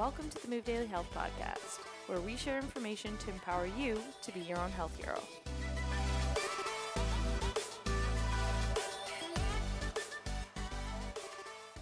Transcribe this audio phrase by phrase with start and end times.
[0.00, 4.32] welcome to the Move Daily Health Podcast, where we share information to empower you to
[4.32, 5.20] be your own health hero.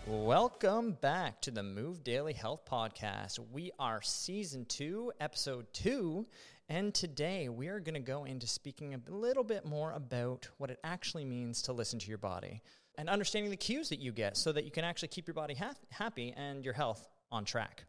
[0.05, 3.39] Welcome back to the Move Daily Health Podcast.
[3.53, 6.27] We are season two, episode two,
[6.69, 10.73] and today we are going to go into speaking a little bit more about what
[10.73, 12.63] it actually means to listen to your body
[12.97, 15.55] and understanding the cues that you get so that you can actually keep your body
[15.55, 17.85] ha- happy and your health on track.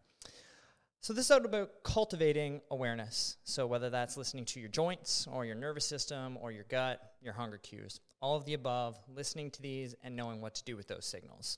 [1.01, 3.37] So, this is about cultivating awareness.
[3.45, 7.31] So, whether that's listening to your joints or your nervous system or your gut, your
[7.31, 10.89] hunger cues, all of the above, listening to these and knowing what to do with
[10.89, 11.57] those signals.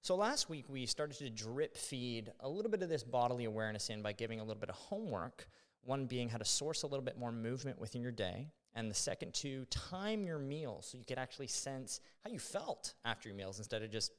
[0.00, 3.90] So, last week we started to drip feed a little bit of this bodily awareness
[3.90, 5.48] in by giving a little bit of homework.
[5.84, 8.94] One being how to source a little bit more movement within your day, and the
[8.94, 13.36] second to time your meals so you could actually sense how you felt after your
[13.36, 14.12] meals instead of just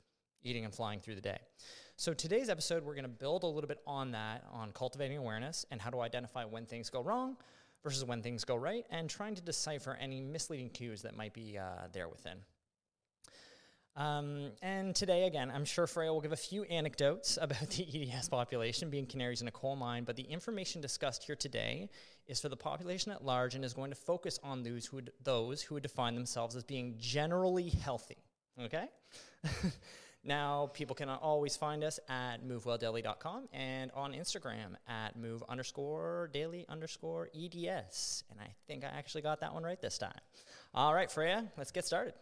[0.44, 1.40] eating and flying through the day.
[1.96, 5.64] So today's episode, we're going to build a little bit on that, on cultivating awareness
[5.70, 7.38] and how to identify when things go wrong
[7.84, 11.58] versus when things go right, and trying to decipher any misleading cues that might be
[11.58, 12.38] uh, there within.
[13.96, 18.28] Um, and today, again, I'm sure Freya will give a few anecdotes about the EDS
[18.30, 21.90] population being canaries in a coal mine, but the information discussed here today
[22.26, 25.12] is for the population at large and is going to focus on those who would,
[25.24, 28.18] those who would define themselves as being generally healthy.
[28.60, 28.86] Okay?
[30.26, 36.66] now, people can always find us at movewelldaily.com and on Instagram at move underscore daily
[36.70, 38.24] underscore EDS.
[38.32, 40.20] And I think I actually got that one right this time.
[40.74, 42.14] All right, Freya, let's get started.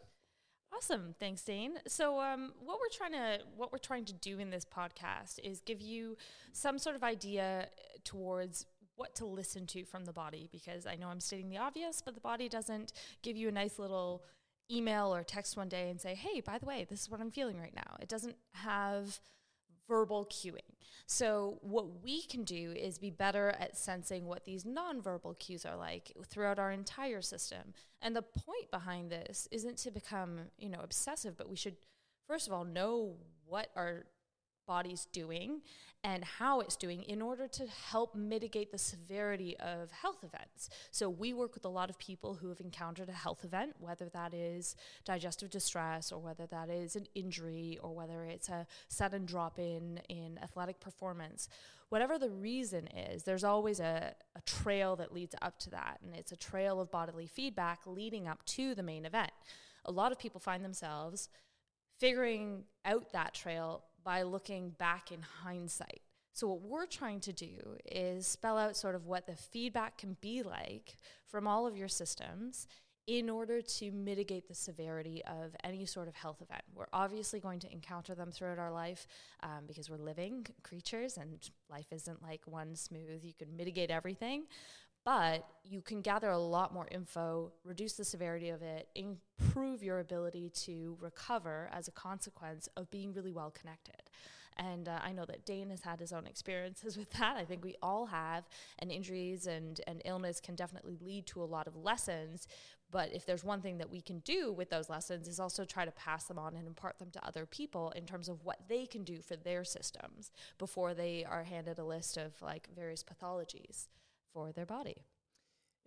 [0.76, 1.74] Awesome, thanks, Dane.
[1.86, 5.60] So, um, what we're trying to what we're trying to do in this podcast is
[5.60, 6.18] give you
[6.54, 7.68] some sort of idea
[8.04, 8.66] towards
[8.96, 12.16] what to listen to from the body because I know I'm stating the obvious, but
[12.16, 14.24] the body doesn't give you a nice little
[14.72, 17.32] email or text one day and say, "Hey, by the way, this is what I'm
[17.32, 19.20] feeling right now." It doesn't have
[19.88, 20.60] verbal cueing.
[21.06, 25.76] So, what we can do is be better at sensing what these nonverbal cues are
[25.76, 27.74] like throughout our entire system.
[28.02, 31.76] And the point behind this isn't to become, you know, obsessive, but we should
[32.28, 34.06] first of all know what our
[34.72, 35.62] body's doing
[36.04, 40.70] and how it's doing in order to help mitigate the severity of health events.
[40.92, 44.08] So, we work with a lot of people who have encountered a health event, whether
[44.10, 49.26] that is digestive distress or whether that is an injury or whether it's a sudden
[49.26, 51.50] drop in in athletic performance.
[51.90, 56.16] Whatever the reason is, there's always a, a trail that leads up to that, and
[56.16, 59.34] it's a trail of bodily feedback leading up to the main event.
[59.84, 61.30] A lot of people find themselves
[62.00, 66.02] figuring out that trail by looking back in hindsight.
[66.34, 70.16] So, what we're trying to do is spell out sort of what the feedback can
[70.22, 70.96] be like
[71.28, 72.68] from all of your systems
[73.08, 76.62] in order to mitigate the severity of any sort of health event.
[76.74, 79.08] We're obviously going to encounter them throughout our life
[79.44, 81.38] um, because we're living creatures and
[81.70, 84.44] life isn't like one smooth, you can mitigate everything.
[85.04, 90.00] But you can gather a lot more info, reduce the severity of it, improve your
[90.00, 94.04] ability to recover as a consequence of being really well connected.
[94.58, 97.36] And uh, I know that Dane has had his own experiences with that.
[97.36, 98.48] I think we all have.
[98.80, 102.48] And injuries and, and illness can definitely lead to a lot of lessons.
[102.92, 105.86] But if there's one thing that we can do with those lessons is also try
[105.86, 108.86] to pass them on and impart them to other people in terms of what they
[108.86, 113.88] can do for their systems before they are handed a list of like various pathologies
[114.34, 115.06] for their body.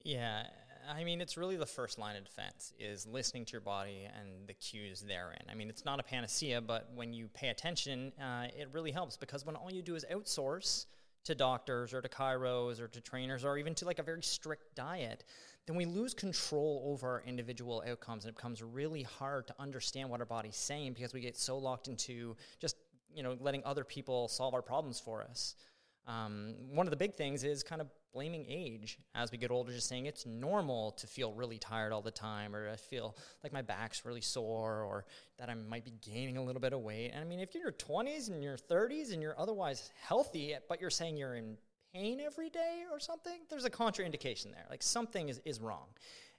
[0.05, 0.45] Yeah,
[0.89, 4.47] I mean, it's really the first line of defense is listening to your body and
[4.47, 5.43] the cues therein.
[5.51, 9.17] I mean, it's not a panacea, but when you pay attention, uh, it really helps
[9.17, 10.87] because when all you do is outsource
[11.25, 14.75] to doctors or to chiros or to trainers or even to like a very strict
[14.75, 15.25] diet,
[15.67, 20.11] then we lose control over our individual outcomes and it becomes really hard to understand
[20.11, 22.77] what our body's saying because we get so locked into just,
[23.15, 25.55] you know, letting other people solve our problems for us.
[26.07, 29.73] Um, one of the big things is kind of blaming age as we get older,
[29.73, 33.53] just saying it's normal to feel really tired all the time, or I feel like
[33.53, 35.05] my back's really sore, or
[35.39, 37.11] that I might be gaining a little bit of weight.
[37.13, 40.55] And I mean, if you're in your 20s and your 30s and you're otherwise healthy,
[40.69, 41.57] but you're saying you're in
[41.93, 44.67] pain every day or something, there's a contraindication there.
[44.71, 45.87] Like something is, is wrong.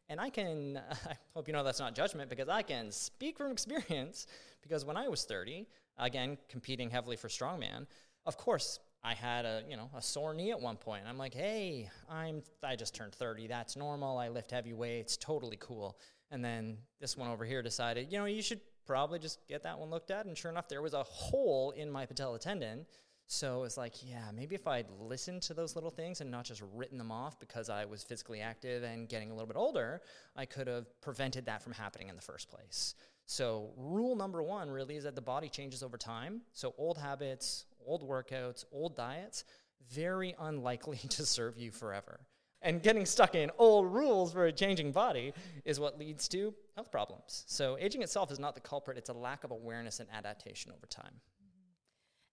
[0.09, 0.77] And I can,
[1.09, 4.27] I hope you know that's not judgment because I can speak from experience
[4.61, 5.65] because when I was 30,
[5.97, 7.87] again, competing heavily for strongman,
[8.25, 11.03] of course, I had a you know a sore knee at one point.
[11.07, 13.47] I'm like, hey, I'm I just turned 30.
[13.47, 14.17] That's normal.
[14.17, 15.15] I lift heavy weights.
[15.15, 15.97] Totally cool.
[16.31, 19.77] And then this one over here decided, you know, you should probably just get that
[19.77, 20.25] one looked at.
[20.25, 22.87] And sure enough, there was a hole in my patella tendon.
[23.27, 26.61] So it's like, yeah, maybe if I'd listened to those little things and not just
[26.73, 30.01] written them off because I was physically active and getting a little bit older,
[30.35, 32.95] I could have prevented that from happening in the first place.
[33.27, 36.41] So, rule number one really is that the body changes over time.
[36.53, 39.45] So, old habits, old workouts, old diets,
[39.91, 42.19] very unlikely to serve you forever.
[42.61, 45.33] And getting stuck in old rules for a changing body
[45.65, 47.43] is what leads to health problems.
[47.47, 50.87] So, aging itself is not the culprit, it's a lack of awareness and adaptation over
[50.87, 51.21] time.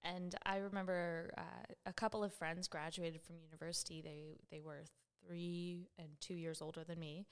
[0.02, 4.00] And I remember uh, a couple of friends graduated from university.
[4.00, 4.84] They they were
[5.24, 7.26] three and two years older than me,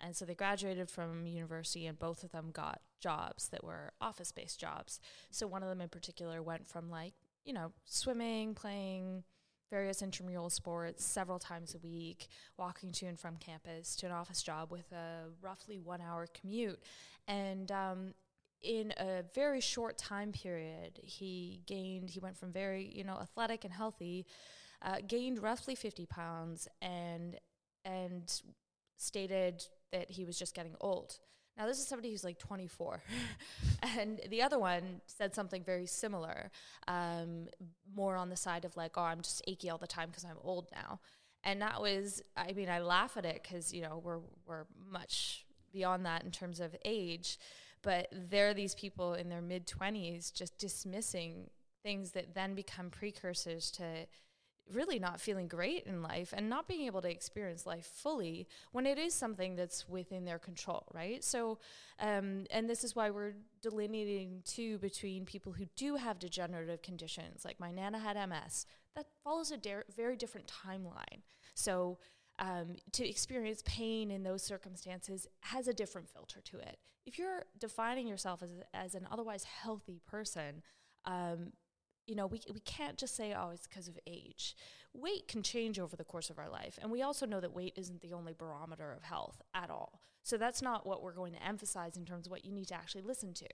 [0.00, 4.32] and so they graduated from university, and both of them got jobs that were office
[4.32, 5.00] based jobs.
[5.30, 9.24] So one of them in particular went from like you know swimming, playing
[9.70, 14.42] various intramural sports several times a week, walking to and from campus to an office
[14.42, 16.80] job with a roughly one hour commute,
[17.26, 18.14] and um,
[18.64, 23.64] in a very short time period, he gained, he went from very, you know, athletic
[23.64, 24.26] and healthy,
[24.82, 27.38] uh, gained roughly 50 pounds and,
[27.84, 28.40] and
[28.96, 31.18] stated that he was just getting old.
[31.56, 33.02] Now, this is somebody who's like 24.
[33.82, 36.50] and the other one said something very similar,
[36.88, 37.46] um,
[37.94, 40.38] more on the side of like, oh, I'm just achy all the time because I'm
[40.42, 41.00] old now.
[41.44, 45.44] And that was, I mean, I laugh at it because, you know, we're, we're much
[45.72, 47.38] beyond that in terms of age
[47.84, 51.50] but there are these people in their mid 20s just dismissing
[51.84, 53.84] things that then become precursors to
[54.72, 58.86] really not feeling great in life and not being able to experience life fully when
[58.86, 61.22] it is something that's within their control, right?
[61.22, 61.58] So,
[62.00, 67.44] um, and this is why we're delineating too between people who do have degenerative conditions,
[67.44, 68.66] like my nana had MS,
[68.96, 71.22] that follows a de- very different timeline.
[71.54, 71.98] So,
[72.38, 76.78] um, to experience pain in those circumstances has a different filter to it.
[77.06, 80.62] If you're defining yourself as, as an otherwise healthy person,
[81.04, 81.52] um,
[82.06, 84.56] you know, we, we can't just say, oh, it's because of age.
[84.92, 86.78] Weight can change over the course of our life.
[86.80, 90.00] And we also know that weight isn't the only barometer of health at all.
[90.22, 92.74] So that's not what we're going to emphasize in terms of what you need to
[92.74, 93.48] actually listen to.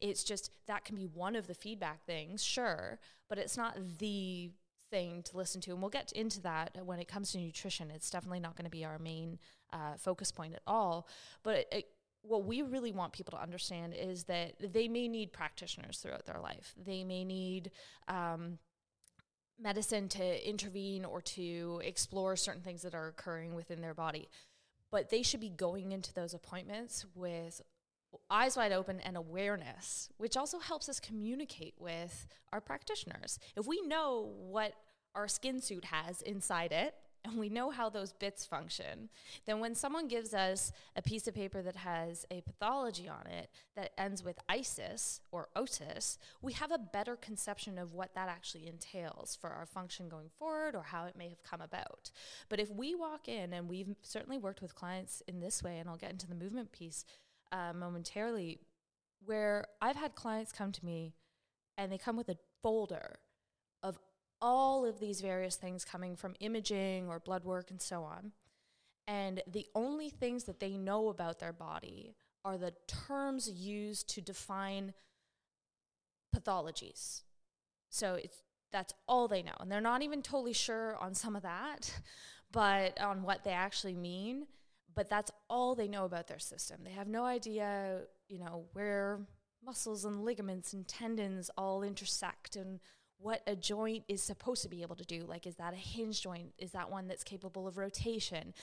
[0.00, 2.98] It's just that can be one of the feedback things, sure,
[3.28, 4.50] but it's not the
[4.90, 5.70] thing to listen to.
[5.70, 7.90] And we'll get into that when it comes to nutrition.
[7.90, 9.38] It's definitely not going to be our main
[9.72, 11.08] uh, focus point at all.
[11.42, 11.84] But it, it,
[12.22, 16.40] what we really want people to understand is that they may need practitioners throughout their
[16.40, 16.74] life.
[16.76, 17.70] They may need
[18.08, 18.58] um,
[19.58, 24.28] medicine to intervene or to explore certain things that are occurring within their body.
[24.90, 27.62] But they should be going into those appointments with
[28.28, 33.38] eyes wide open and awareness, which also helps us communicate with our practitioners.
[33.56, 34.74] If we know what
[35.14, 36.94] our skin suit has inside it,
[37.24, 39.10] and we know how those bits function,
[39.46, 43.50] then when someone gives us a piece of paper that has a pathology on it
[43.76, 48.66] that ends with ISIS or otis, we have a better conception of what that actually
[48.66, 52.10] entails for our function going forward or how it may have come about.
[52.48, 55.88] But if we walk in, and we've certainly worked with clients in this way, and
[55.88, 57.04] I'll get into the movement piece
[57.52, 58.60] uh, momentarily,
[59.24, 61.14] where I've had clients come to me
[61.76, 63.18] and they come with a folder
[64.40, 68.32] all of these various things coming from imaging or blood work and so on.
[69.06, 72.14] And the only things that they know about their body
[72.44, 74.94] are the terms used to define
[76.34, 77.22] pathologies.
[77.88, 78.42] So it's
[78.72, 79.56] that's all they know.
[79.58, 81.92] And they're not even totally sure on some of that,
[82.52, 84.46] but on what they actually mean
[84.94, 86.80] but that's all they know about their system.
[86.84, 89.20] They have no idea, you know, where
[89.64, 92.80] muscles and ligaments and tendons all intersect and
[93.20, 95.24] what a joint is supposed to be able to do.
[95.26, 96.52] Like, is that a hinge joint?
[96.58, 98.54] Is that one that's capable of rotation?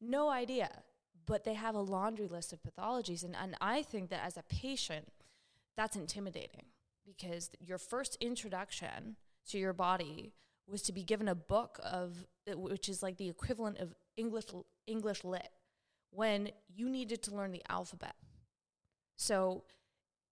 [0.00, 0.70] No idea.
[1.26, 3.24] But they have a laundry list of pathologies.
[3.24, 5.08] And, and I think that as a patient,
[5.76, 6.66] that's intimidating
[7.04, 9.16] because your first introduction
[9.48, 10.32] to your body
[10.66, 14.46] was to be given a book of, uh, which is like the equivalent of English,
[14.86, 15.48] English lit
[16.10, 18.14] when you needed to learn the alphabet.
[19.16, 19.64] So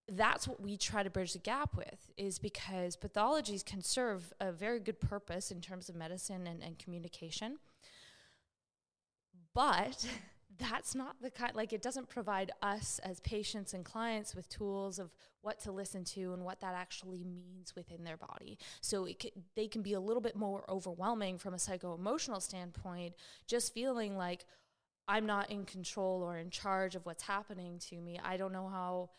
[0.08, 4.52] that's what we try to bridge the gap with is because pathologies can serve a
[4.52, 7.58] very good purpose in terms of medicine and, and communication.
[9.54, 10.06] But
[10.58, 14.98] that's not the kind like it doesn't provide us as patients and clients with tools
[14.98, 19.22] of what to listen to and what that actually means within their body so it
[19.22, 23.14] c- they can be a little bit more overwhelming from a psycho-emotional standpoint
[23.46, 24.44] just feeling like
[25.08, 28.20] I'm not in control or in charge of what's happening to me.
[28.22, 29.10] I don't know how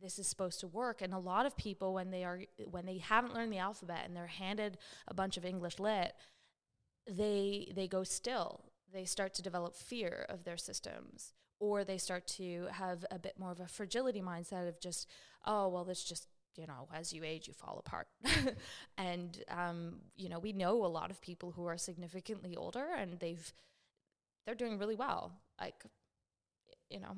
[0.00, 1.02] this is supposed to work.
[1.02, 4.16] And a lot of people, when they are when they haven't learned the alphabet and
[4.16, 6.12] they're handed a bunch of English lit,
[7.08, 8.64] they they go still.
[8.92, 13.38] They start to develop fear of their systems, or they start to have a bit
[13.38, 15.08] more of a fragility mindset of just,
[15.46, 18.08] oh well, it's just you know, as you age, you fall apart.
[18.98, 23.18] and, um, you know, we know a lot of people who are significantly older and
[23.20, 23.52] they've
[24.44, 25.32] they're doing really well.
[25.60, 25.84] Like,
[26.90, 27.16] you know,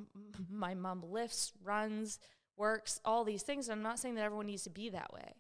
[0.51, 2.19] my mom lifts, runs,
[2.57, 3.69] works, all these things.
[3.69, 5.35] I'm not saying that everyone needs to be that way,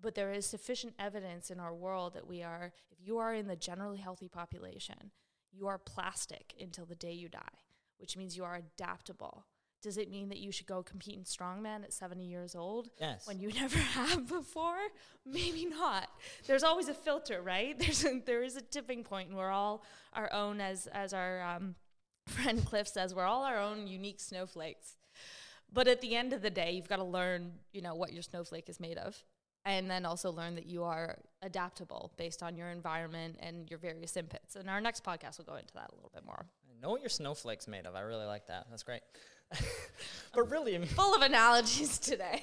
[0.00, 3.46] but there is sufficient evidence in our world that we are, if you are in
[3.48, 5.10] the generally healthy population,
[5.52, 7.40] you are plastic until the day you die,
[7.98, 9.44] which means you are adaptable.
[9.82, 13.26] Does it mean that you should go compete in strongman at 70 years old Yes.
[13.26, 14.78] when you never have before?
[15.26, 16.08] Maybe not.
[16.46, 17.78] There's always a filter, right?
[17.78, 21.42] There's a, there is a tipping point, and we're all our own, as as our
[21.42, 21.74] um,
[22.26, 24.96] friend Cliff says, we're all our own unique snowflakes.
[25.74, 28.22] But at the end of the day, you've got to learn, you know, what your
[28.22, 29.20] snowflake is made of,
[29.64, 34.12] and then also learn that you are adaptable based on your environment and your various
[34.12, 34.54] inputs.
[34.54, 36.46] And our next podcast will go into that a little bit more.
[36.80, 37.96] know what your snowflake's made of.
[37.96, 38.66] I really like that.
[38.70, 39.00] That's great.
[40.32, 42.42] but really, I Full of analogies today.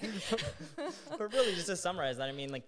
[1.18, 2.66] but really, just to summarize that, I mean, like,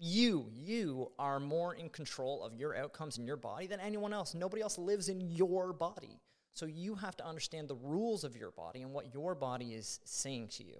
[0.00, 4.34] you, you are more in control of your outcomes in your body than anyone else.
[4.34, 6.18] Nobody else lives in your body.
[6.54, 10.00] So you have to understand the rules of your body and what your body is
[10.04, 10.76] saying to you.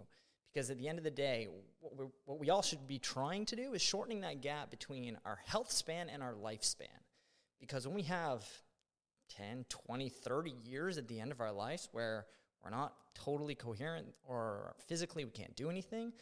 [0.52, 1.48] Because at the end of the day,
[1.80, 5.16] what, we what we all should be trying to do is shortening that gap between
[5.24, 6.88] our health span and our lifespan.
[7.58, 8.46] Because when we have
[9.36, 12.26] 10, 20, 30 years at the end of our lives where
[12.62, 16.12] we're not totally coherent or physically we can't do anything,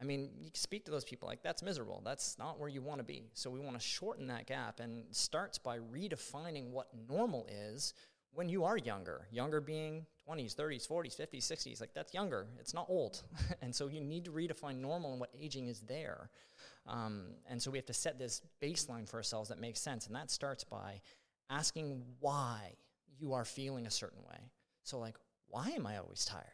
[0.00, 2.02] I mean, you speak to those people like that's miserable.
[2.04, 3.30] That's not where you want to be.
[3.32, 7.94] So we want to shorten that gap and starts by redefining what normal is
[8.38, 9.26] when you are younger.
[9.32, 11.80] Younger being 20s, 30s, 40s, 50s, 60s.
[11.80, 12.46] Like that's younger.
[12.60, 13.24] It's not old.
[13.62, 16.30] and so you need to redefine normal and what aging is there.
[16.86, 20.06] Um, and so we have to set this baseline for ourselves that makes sense.
[20.06, 21.00] And that starts by
[21.50, 22.74] asking why
[23.18, 24.52] you are feeling a certain way.
[24.84, 25.16] So, like,
[25.48, 26.44] why am I always tired?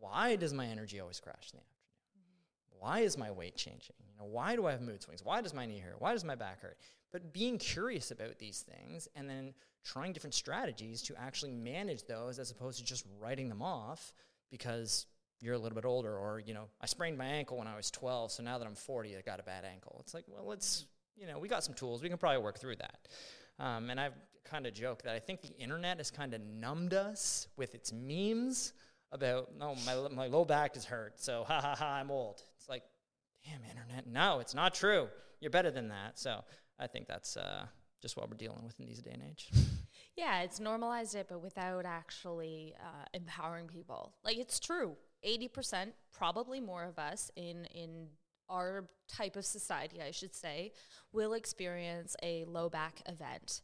[0.00, 2.80] Why does my energy always crash in the afternoon?
[2.80, 3.94] Why is my weight changing?
[4.00, 5.24] You know, why do I have mood swings?
[5.24, 6.00] Why does my knee hurt?
[6.00, 6.76] Why does my back hurt?
[7.12, 12.38] But being curious about these things and then trying different strategies to actually manage those
[12.38, 14.12] as opposed to just writing them off
[14.50, 15.06] because
[15.40, 17.90] you're a little bit older or, you know, I sprained my ankle when I was
[17.90, 19.96] 12, so now that I'm 40, I got a bad ankle.
[20.00, 20.86] It's like, well, let's,
[21.16, 22.02] you know, we got some tools.
[22.02, 23.08] We can probably work through that.
[23.58, 26.94] Um, and I've kind of joked that I think the internet has kind of numbed
[26.94, 28.72] us with its memes
[29.12, 32.42] about, no, my, my low back is hurt, so ha ha ha, I'm old.
[32.58, 32.82] It's like,
[33.44, 35.08] damn, internet, no, it's not true.
[35.40, 36.18] You're better than that.
[36.18, 36.42] So
[36.78, 37.66] I think that's uh,
[38.00, 39.50] just what we're dealing with in these day and age.
[40.18, 44.14] Yeah, it's normalized it, but without actually uh, empowering people.
[44.24, 48.08] Like it's true, eighty percent, probably more of us in in
[48.50, 50.72] our type of society, I should say,
[51.12, 53.62] will experience a low back event.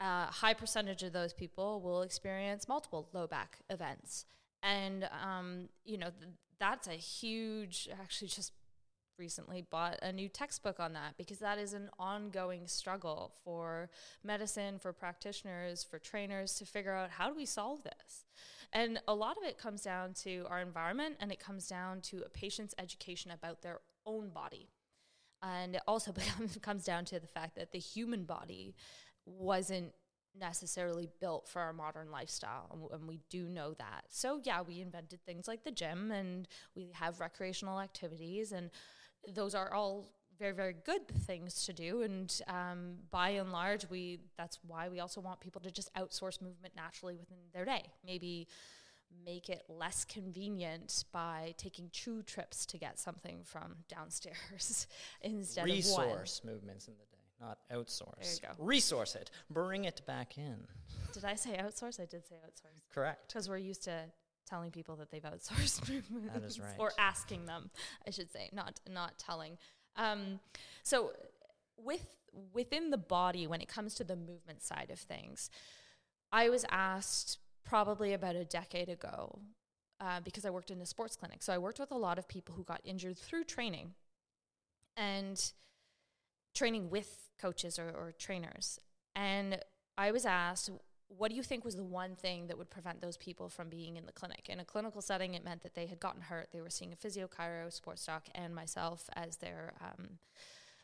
[0.00, 4.24] A high percentage of those people will experience multiple low back events,
[4.64, 7.88] and um, you know th- that's a huge.
[8.00, 8.50] Actually, just
[9.18, 13.90] recently bought a new textbook on that because that is an ongoing struggle for
[14.24, 18.24] medicine, for practitioners, for trainers to figure out how do we solve this.
[18.72, 22.22] And a lot of it comes down to our environment and it comes down to
[22.24, 24.68] a patient's education about their own body.
[25.42, 26.12] And it also
[26.62, 28.74] comes down to the fact that the human body
[29.26, 29.92] wasn't
[30.38, 34.80] necessarily built for our modern lifestyle and, and we do know that so yeah we
[34.80, 38.70] invented things like the gym and we have recreational activities and
[39.28, 44.18] those are all very very good things to do and um, by and large we
[44.36, 48.48] that's why we also want people to just outsource movement naturally within their day maybe
[49.24, 54.86] make it less convenient by taking two trips to get something from downstairs
[55.20, 58.22] instead of one Resource movements in the day, not outsource.
[58.22, 58.64] There you go.
[58.64, 59.30] Resource it.
[59.50, 60.66] Bring it back in.
[61.12, 63.28] did i say outsource i did say outsource Correct.
[63.28, 64.04] because we're used to
[64.46, 66.74] telling people that they've outsourced movements is right.
[66.78, 67.70] or asking them
[68.06, 69.58] i should say not not telling.
[69.96, 70.40] Um,
[70.82, 71.12] so
[71.76, 72.06] with
[72.52, 75.50] within the body when it comes to the movement side of things
[76.32, 79.38] i was asked probably about a decade ago
[80.00, 81.42] uh, because i worked in a sports clinic.
[81.42, 83.92] So i worked with a lot of people who got injured through training
[84.96, 85.52] and
[86.54, 88.78] training with coaches or, or trainers.
[89.14, 89.58] And
[89.96, 90.70] i was asked
[91.16, 93.96] what do you think was the one thing that would prevent those people from being
[93.96, 94.48] in the clinic?
[94.48, 96.48] In a clinical setting, it meant that they had gotten hurt.
[96.52, 100.18] They were seeing a physio, chiro, sports doc, and myself as their um,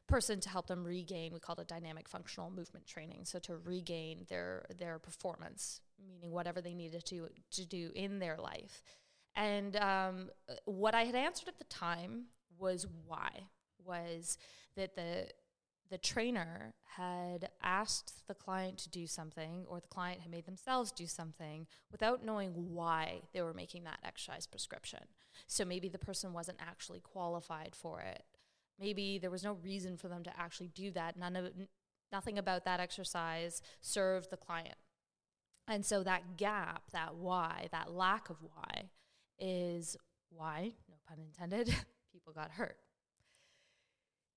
[0.06, 1.32] person to help them regain.
[1.32, 3.24] We called it dynamic functional movement training.
[3.24, 8.36] So to regain their their performance, meaning whatever they needed to to do in their
[8.36, 8.82] life.
[9.36, 10.30] And um,
[10.64, 12.24] what I had answered at the time
[12.58, 13.30] was why
[13.84, 14.36] was
[14.76, 15.28] that the
[15.90, 20.92] the trainer had asked the client to do something or the client had made themselves
[20.92, 25.00] do something without knowing why they were making that exercise prescription.
[25.46, 28.24] So maybe the person wasn't actually qualified for it.
[28.78, 31.16] Maybe there was no reason for them to actually do that.
[31.16, 31.68] None of n-
[32.12, 34.76] nothing about that exercise served the client.
[35.66, 38.90] And so that gap, that why, that lack of why
[39.38, 39.96] is
[40.30, 41.74] why, no pun intended,
[42.12, 42.76] people got hurt.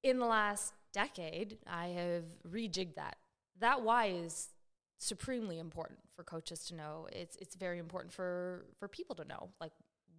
[0.03, 3.17] In the last decade, I have rejigged that.
[3.59, 4.49] That why is
[4.97, 7.07] supremely important for coaches to know.
[7.11, 9.73] It's it's very important for for people to know, like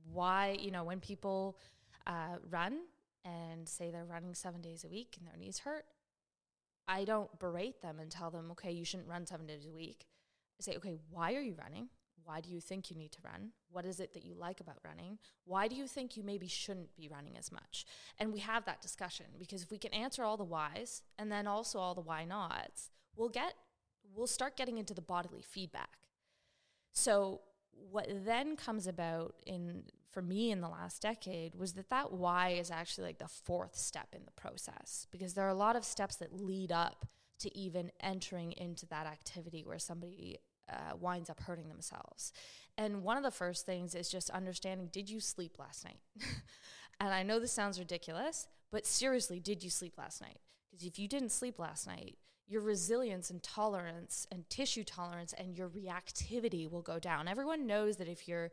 [0.05, 1.59] why you know when people
[2.07, 2.81] uh, run
[3.25, 5.85] and say they're running seven days a week and their knees hurt.
[6.89, 10.07] I don't berate them and tell them, okay, you shouldn't run seven days a week.
[10.61, 11.89] I say, okay, why are you running?
[12.25, 13.51] Why do you think you need to run?
[13.71, 15.19] What is it that you like about running?
[15.45, 17.85] Why do you think you maybe shouldn't be running as much?
[18.19, 21.47] And we have that discussion because if we can answer all the whys and then
[21.47, 23.55] also all the why nots, we'll get
[24.15, 25.99] we'll start getting into the bodily feedback.
[26.93, 27.41] So
[27.91, 32.51] what then comes about in for me in the last decade was that that why
[32.51, 35.85] is actually like the fourth step in the process because there are a lot of
[35.85, 37.07] steps that lead up
[37.39, 40.39] to even entering into that activity where somebody
[40.73, 42.33] uh, winds up hurting themselves.
[42.79, 46.01] And one of the first things is just understanding did you sleep last night?
[47.01, 50.39] and I know this sounds ridiculous, but seriously, did you sleep last night?
[50.71, 55.57] Because if you didn't sleep last night, your resilience and tolerance and tissue tolerance and
[55.57, 57.29] your reactivity will go down.
[57.29, 58.51] Everyone knows that if you're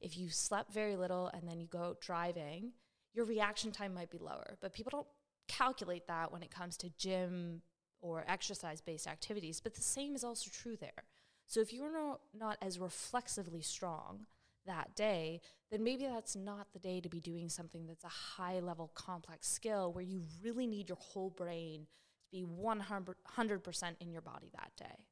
[0.00, 2.72] if you slept very little and then you go driving,
[3.14, 4.56] your reaction time might be lower.
[4.60, 5.06] But people don't
[5.48, 7.62] calculate that when it comes to gym
[8.00, 9.60] or exercise based activities.
[9.60, 11.04] But the same is also true there.
[11.48, 14.26] So if you're not, not as reflexively strong
[14.66, 15.40] that day,
[15.70, 19.48] then maybe that's not the day to be doing something that's a high level complex
[19.48, 21.86] skill where you really need your whole brain
[22.22, 25.06] to be 100% in your body that day.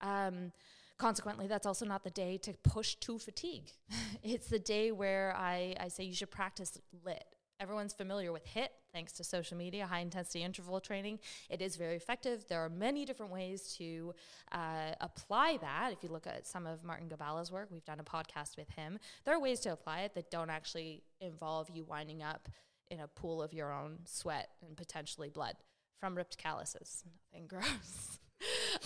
[0.00, 0.52] Um,
[0.96, 3.70] consequently, that's also not the day to push to fatigue.
[4.22, 7.24] it's the day where I, I say you should practice lit.
[7.60, 11.18] Everyone's familiar with HIT, thanks to social media, high intensity interval training.
[11.50, 12.44] It is very effective.
[12.48, 14.14] There are many different ways to
[14.52, 15.92] uh, apply that.
[15.92, 18.98] If you look at some of Martin Gibala's work, we've done a podcast with him.
[19.24, 22.48] There are ways to apply it that don't actually involve you winding up
[22.92, 25.56] in a pool of your own sweat and potentially blood
[25.98, 27.02] from ripped calluses.
[27.32, 28.20] Nothing gross.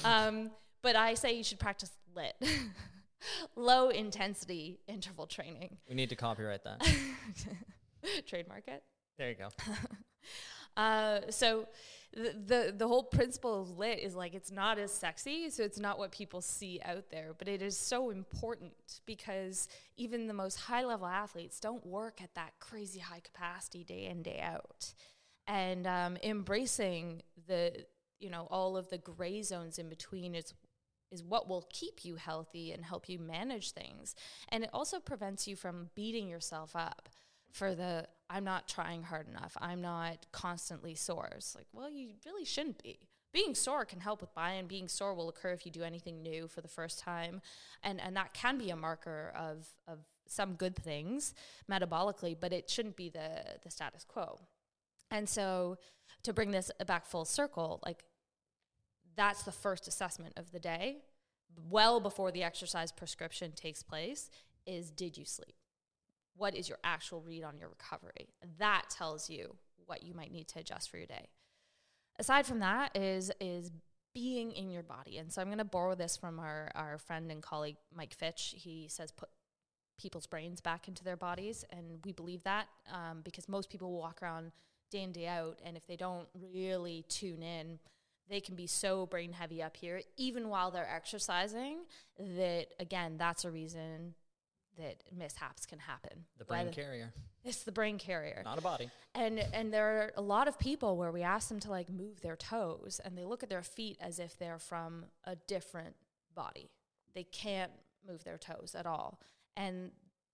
[0.03, 0.51] um,
[0.83, 2.35] but I say you should practice lit.
[3.55, 5.77] Low intensity interval training.
[5.89, 6.81] We need to copyright that.
[8.27, 8.83] Trademark it.
[9.19, 9.49] There you go.
[10.81, 11.67] uh, so
[12.15, 15.79] the, the the whole principle of lit is like it's not as sexy, so it's
[15.79, 18.73] not what people see out there, but it is so important
[19.07, 24.07] because even the most high level athletes don't work at that crazy high capacity day
[24.07, 24.93] in day out,
[25.47, 27.73] and um, embracing the
[28.21, 30.53] you know all of the gray zones in between is
[31.11, 34.15] is what will keep you healthy and help you manage things.
[34.49, 37.11] And it also prevents you from beating yourself up
[37.53, 39.57] for the I'm not trying hard enough.
[39.61, 41.31] I'm not constantly sore.
[41.37, 42.99] It's like, well, you really shouldn't be.
[43.35, 44.67] Being sore can help with buy-in.
[44.67, 47.41] Being sore will occur if you do anything new for the first time,
[47.83, 51.35] and and that can be a marker of of some good things
[51.71, 54.41] metabolically, but it shouldn't be the the status quo.
[55.11, 55.77] And so,
[56.23, 58.05] to bring this back full circle, like
[59.15, 60.99] that's the first assessment of the day,
[61.71, 64.31] well before the exercise prescription takes place,
[64.67, 65.55] is did you sleep?
[66.37, 68.29] What is your actual read on your recovery?
[68.59, 71.29] That tells you what you might need to adjust for your day.
[72.19, 73.71] Aside from that is is
[74.15, 75.19] being in your body.
[75.19, 78.55] And so I'm going to borrow this from our, our friend and colleague Mike Fitch.
[78.57, 79.31] He says put
[79.99, 81.65] people's brains back into their bodies.
[81.71, 84.53] And we believe that um, because most people walk around
[84.91, 85.59] day in, day out.
[85.65, 87.79] And if they don't really tune in,
[88.29, 91.79] they can be so brain heavy up here, even while they're exercising,
[92.19, 94.15] that again, that's a reason
[94.79, 96.25] that mishaps can happen.
[96.39, 97.13] The brain carrier.
[97.45, 98.43] It's the brain carrier.
[98.45, 98.91] Not a body.
[99.15, 102.21] And and there are a lot of people where we ask them to like move
[102.21, 105.97] their toes and they look at their feet as if they're from a different
[106.35, 106.71] body.
[107.15, 107.73] They can't
[108.09, 109.21] move their toes at all.
[109.57, 109.91] And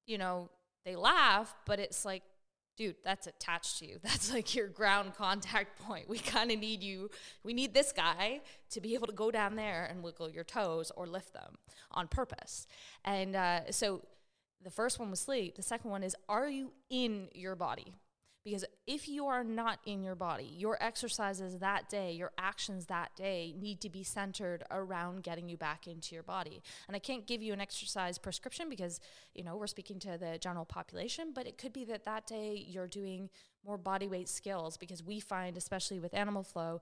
[0.06, 0.50] you know,
[0.84, 2.22] they laugh, but it's like
[2.78, 3.98] dude, that's attached to you.
[4.02, 6.08] That's like your ground contact point.
[6.08, 7.10] We kind of need you.
[7.42, 10.92] We need this guy to be able to go down there and wiggle your toes
[10.96, 11.56] or lift them
[11.90, 12.68] on purpose.
[13.04, 14.02] And uh, so
[14.62, 15.56] the first one was sleep.
[15.56, 17.94] The second one is, are you in your body?
[18.44, 23.14] Because if you are not in your body, your exercises that day, your actions that
[23.14, 26.62] day need to be centered around getting you back into your body.
[26.86, 29.00] And I can't give you an exercise prescription because,
[29.34, 32.64] you know, we're speaking to the general population, but it could be that that day
[32.66, 33.28] you're doing
[33.66, 36.80] more body weight skills because we find, especially with animal flow,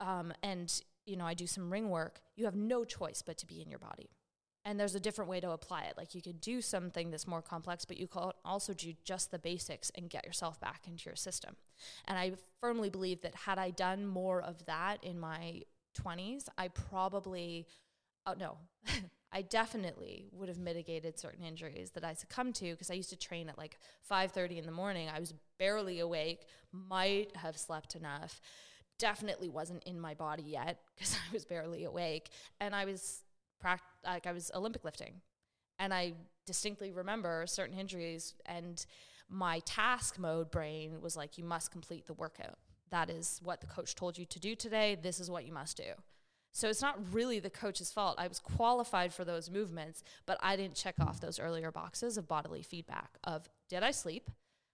[0.00, 3.46] um, and, you know, I do some ring work, you have no choice but to
[3.46, 4.10] be in your body
[4.64, 5.94] and there's a different way to apply it.
[5.96, 9.38] Like you could do something that's more complex, but you can also do just the
[9.38, 11.56] basics and get yourself back into your system.
[12.06, 15.62] And I firmly believe that had I done more of that in my
[16.00, 17.66] 20s, I probably,
[18.26, 18.56] oh no,
[19.32, 23.16] I definitely would have mitigated certain injuries that I succumbed to because I used to
[23.16, 25.08] train at like 5:30 in the morning.
[25.08, 28.40] I was barely awake, might have slept enough.
[28.96, 33.23] Definitely wasn't in my body yet because I was barely awake and I was
[34.04, 35.20] like I was Olympic lifting.
[35.78, 36.12] And I
[36.46, 38.84] distinctly remember certain injuries and
[39.28, 42.58] my task mode brain was like you must complete the workout.
[42.90, 44.96] That is what the coach told you to do today.
[45.00, 45.94] This is what you must do.
[46.52, 48.14] So it's not really the coach's fault.
[48.16, 52.28] I was qualified for those movements, but I didn't check off those earlier boxes of
[52.28, 54.30] bodily feedback of did I sleep?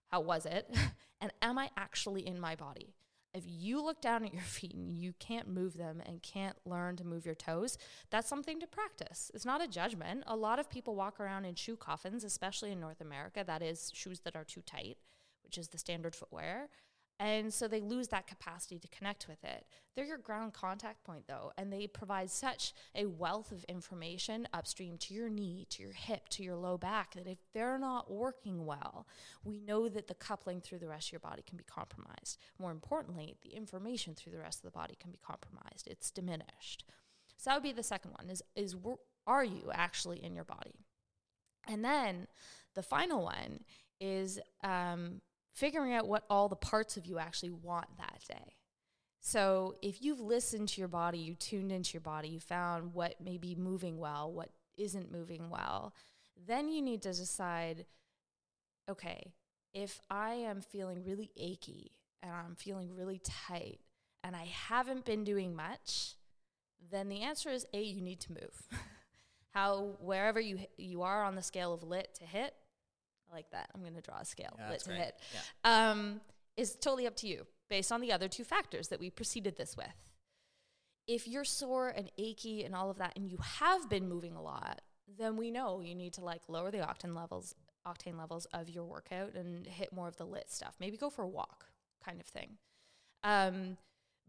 [0.08, 0.68] How was it?
[1.22, 2.94] and am I actually in my body?
[3.32, 6.96] If you look down at your feet and you can't move them and can't learn
[6.96, 7.78] to move your toes,
[8.10, 9.30] that's something to practice.
[9.34, 10.24] It's not a judgment.
[10.26, 13.90] A lot of people walk around in shoe coffins, especially in North America, that is
[13.94, 14.98] shoes that are too tight,
[15.44, 16.68] which is the standard footwear.
[17.20, 19.66] And so they lose that capacity to connect with it.
[19.94, 24.96] They're your ground contact point, though, and they provide such a wealth of information upstream
[24.96, 28.64] to your knee, to your hip, to your low back that if they're not working
[28.64, 29.06] well,
[29.44, 32.38] we know that the coupling through the rest of your body can be compromised.
[32.58, 36.84] More importantly, the information through the rest of the body can be compromised, it's diminished.
[37.36, 38.74] So that would be the second one is, is
[39.26, 40.86] are you actually in your body?
[41.68, 42.28] And then
[42.74, 43.60] the final one
[44.00, 45.20] is um,
[45.52, 48.56] figuring out what all the parts of you actually want that day.
[49.20, 53.20] So if you've listened to your body, you tuned into your body, you found what
[53.20, 55.94] may be moving well, what isn't moving well,
[56.46, 57.84] then you need to decide
[58.88, 59.32] okay,
[59.72, 63.78] if I am feeling really achy and I'm feeling really tight
[64.24, 66.16] and I haven't been doing much,
[66.90, 68.68] then the answer is A, you need to move.
[69.50, 72.54] How, wherever you, you are on the scale of lit to hit,
[73.30, 73.70] I like that.
[73.74, 74.56] I'm going to draw a scale.
[74.58, 74.98] Yeah, lit to great.
[74.98, 75.14] hit.
[75.32, 75.90] Yeah.
[75.90, 76.20] Um,
[76.56, 79.76] is totally up to you based on the other two factors that we preceded this
[79.76, 79.86] with.
[81.06, 84.42] If you're sore and achy and all of that, and you have been moving a
[84.42, 84.80] lot,
[85.18, 87.54] then we know you need to like lower the octane levels,
[87.86, 90.76] octane levels of your workout and hit more of the lit stuff.
[90.78, 91.66] Maybe go for a walk,
[92.04, 92.58] kind of thing.
[93.24, 93.76] Um,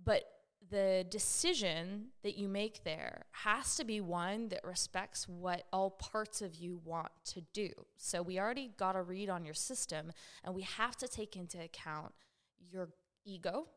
[0.03, 0.23] but
[0.69, 6.41] the decision that you make there has to be one that respects what all parts
[6.41, 7.69] of you want to do.
[7.97, 10.11] So we already got a read on your system,
[10.43, 12.13] and we have to take into account
[12.59, 12.89] your
[13.25, 13.67] ego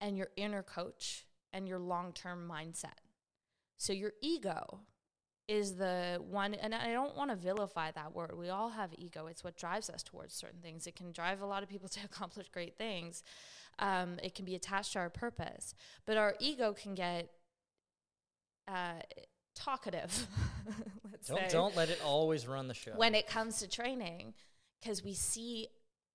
[0.00, 2.98] and your inner coach and your long term mindset.
[3.76, 4.80] So your ego
[5.48, 8.38] is the one, and I don't want to vilify that word.
[8.38, 10.86] We all have ego, it's what drives us towards certain things.
[10.86, 13.22] It can drive a lot of people to accomplish great things.
[13.78, 15.74] Um, it can be attached to our purpose,
[16.06, 17.30] but our ego can get
[18.68, 19.00] uh,
[19.54, 20.26] talkative.
[21.10, 22.92] let's Don't say, don't let it always run the show.
[22.96, 24.34] when it comes to training,
[24.80, 25.68] because we see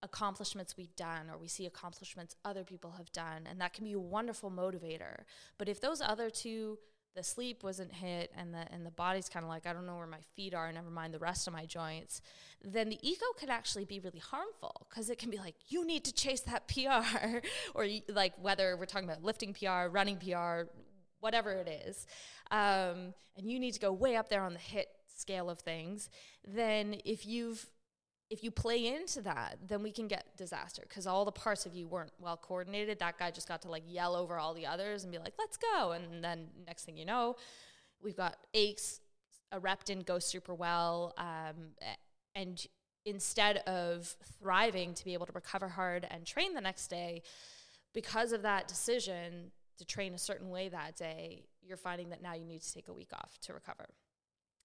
[0.04, 3.94] accomplishments we've done or we see accomplishments other people have done, and that can be
[3.94, 5.24] a wonderful motivator.
[5.58, 6.78] But if those other two
[7.18, 9.96] the sleep wasn't hit and the and the body's kind of like I don't know
[9.96, 12.22] where my feet are, never mind the rest of my joints,
[12.64, 16.06] then the ego could actually be really harmful because it can be like you need
[16.06, 17.40] to chase that PR
[17.74, 20.70] or like whether we're talking about lifting PR, running PR,
[21.20, 22.06] whatever it is,
[22.52, 26.12] um, and you need to go way up there on the hit scale of things.
[26.48, 27.68] Then if you've
[28.30, 31.74] if you play into that, then we can get disaster because all the parts of
[31.74, 33.00] you weren't well coordinated.
[33.00, 35.58] That guy just got to like yell over all the others and be like, let's
[35.58, 35.94] go.
[35.94, 37.38] And then next thing you know,
[38.02, 39.00] we've got aches,
[39.52, 41.14] a rep didn't go super well.
[41.18, 41.72] Um,
[42.36, 42.66] and
[43.06, 47.24] instead of thriving to be able to recover hard and train the next day,
[47.94, 52.34] because of that decision to train a certain way that day, you're finding that now
[52.34, 53.88] you need to take a week off to recover.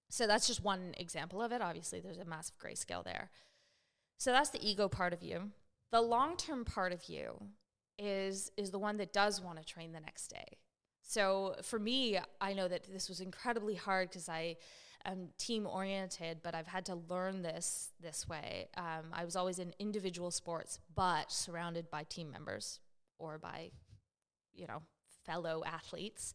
[0.09, 1.61] So that's just one example of it.
[1.61, 3.31] Obviously, there's a massive grayscale there.
[4.17, 5.51] So that's the ego part of you.
[5.91, 7.35] The long-term part of you
[7.99, 10.57] is is the one that does want to train the next day.
[11.01, 14.55] So for me, I know that this was incredibly hard because I
[15.05, 18.69] am team oriented, but I've had to learn this this way.
[18.77, 22.79] Um, I was always in individual sports, but surrounded by team members
[23.19, 23.71] or by,
[24.53, 24.81] you know,
[25.25, 26.33] fellow athletes.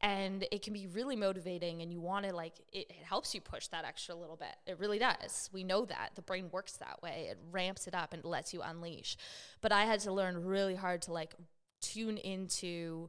[0.00, 3.40] And it can be really motivating and you want to like it, it, helps you
[3.40, 4.54] push that extra little bit.
[4.64, 5.50] It really does.
[5.52, 6.10] We know that.
[6.14, 7.26] The brain works that way.
[7.30, 9.16] It ramps it up and lets you unleash.
[9.60, 11.34] But i had to learn really hard to like
[11.80, 13.08] tune into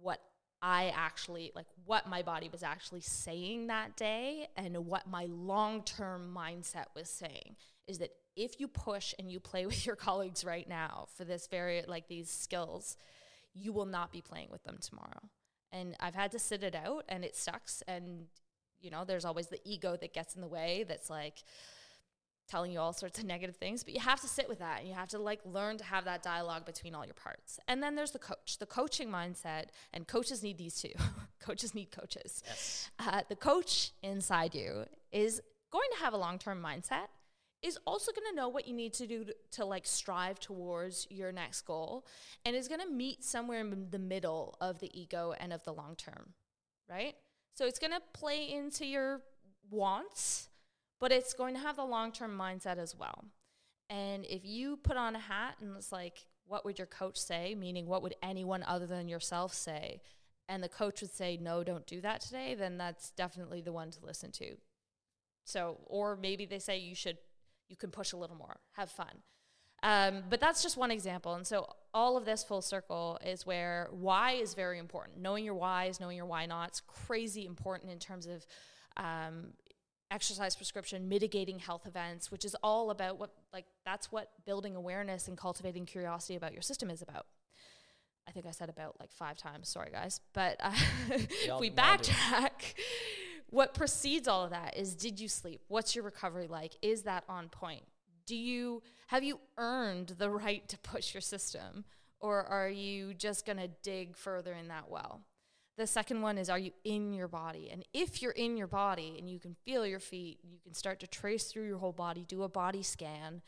[0.00, 0.20] what
[0.60, 6.36] i actually like what my body was actually saying that day and what my long-term
[6.36, 7.56] mindset was saying
[7.86, 11.46] is that if you push and you play with your colleagues right now for this
[11.46, 12.96] very like these skills
[13.60, 15.20] you will not be playing with them tomorrow
[15.72, 18.26] and I've had to sit it out and it sucks and
[18.80, 21.42] you know there's always the ego that gets in the way that's like
[22.48, 24.88] telling you all sorts of negative things, but you have to sit with that and
[24.88, 27.60] you have to like learn to have that dialogue between all your parts.
[27.68, 30.92] And then there's the coach, the coaching mindset, and coaches need these too.
[31.40, 32.42] coaches need coaches.
[32.46, 32.90] Yes.
[32.98, 37.08] Uh, the coach inside you is going to have a long term mindset,
[37.62, 41.06] is also going to know what you need to do to, to like strive towards
[41.10, 42.06] your next goal,
[42.44, 45.72] and is going to meet somewhere in the middle of the ego and of the
[45.72, 46.34] long term,
[46.88, 47.14] right?
[47.54, 49.22] So it's going to play into your
[49.70, 50.48] wants
[51.00, 53.24] but it's going to have the long term mindset as well.
[53.90, 57.54] And if you put on a hat and it's like, what would your coach say?
[57.54, 60.00] Meaning, what would anyone other than yourself say?
[60.48, 63.90] And the coach would say, no, don't do that today, then that's definitely the one
[63.90, 64.56] to listen to.
[65.44, 67.18] So, or maybe they say you should,
[67.68, 69.22] you can push a little more, have fun.
[69.82, 71.34] Um, but that's just one example.
[71.34, 75.20] And so, all of this full circle is where why is very important.
[75.20, 78.44] Knowing your whys, knowing your why nots, crazy important in terms of
[78.96, 79.52] um,
[80.10, 85.28] exercise prescription, mitigating health events, which is all about what, like, that's what building awareness
[85.28, 87.26] and cultivating curiosity about your system is about.
[88.26, 89.70] I think I said about like five times.
[89.70, 90.20] Sorry, guys.
[90.34, 90.72] But uh,
[91.10, 92.74] if we backtrack,
[93.50, 95.62] what precedes all of that is did you sleep?
[95.68, 96.76] What's your recovery like?
[96.82, 97.84] Is that on point?
[98.26, 101.84] Do you have you earned the right to push your system,
[102.20, 105.22] or are you just going to dig further in that well?
[105.78, 107.70] The second one is, are you in your body?
[107.70, 110.98] And if you're in your body and you can feel your feet, you can start
[111.00, 113.42] to trace through your whole body, do a body scan,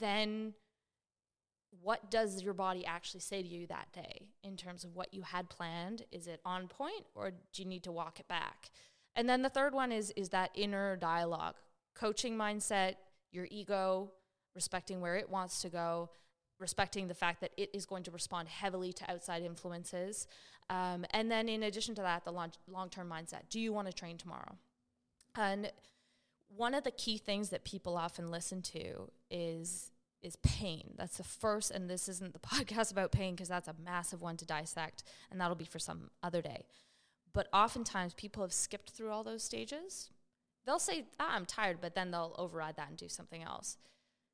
[0.00, 0.54] then
[1.82, 5.20] what does your body actually say to you that day in terms of what you
[5.20, 6.06] had planned?
[6.10, 8.70] Is it on point or do you need to walk it back?
[9.16, 11.54] And then the third one is is that inner dialogue,
[11.94, 12.94] coaching mindset,
[13.32, 14.12] your ego,
[14.54, 16.10] respecting where it wants to go,
[16.58, 20.26] respecting the fact that it is going to respond heavily to outside influences.
[20.70, 23.92] Um, and then, in addition to that, the long term mindset do you want to
[23.92, 24.56] train tomorrow?
[25.36, 25.70] And
[26.48, 29.90] one of the key things that people often listen to is
[30.22, 30.94] is pain.
[30.96, 34.36] That's the first, and this isn't the podcast about pain because that's a massive one
[34.38, 36.64] to dissect, and that'll be for some other day.
[37.34, 40.10] But oftentimes, people have skipped through all those stages.
[40.64, 43.76] They'll say, ah, I'm tired, but then they'll override that and do something else.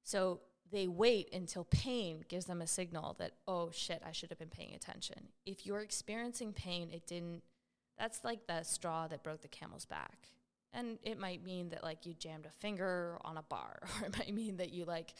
[0.04, 4.38] So they wait until pain gives them a signal that, oh shit, I should have
[4.38, 5.28] been paying attention.
[5.44, 7.42] If you're experiencing pain, it didn't,
[7.98, 10.28] that's like the straw that broke the camel's back.
[10.72, 14.16] And it might mean that like you jammed a finger on a bar, or it
[14.16, 15.14] might mean that you like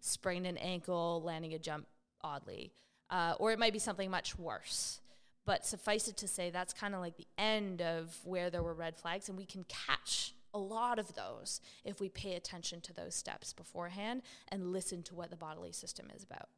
[0.00, 1.86] sprained an ankle landing a jump
[2.22, 2.72] oddly,
[3.10, 5.00] uh, or it might be something much worse.
[5.46, 8.74] But suffice it to say, that's kind of like the end of where there were
[8.74, 12.92] red flags, and we can catch a lot of those if we pay attention to
[12.92, 16.48] those steps beforehand and listen to what the bodily system is about.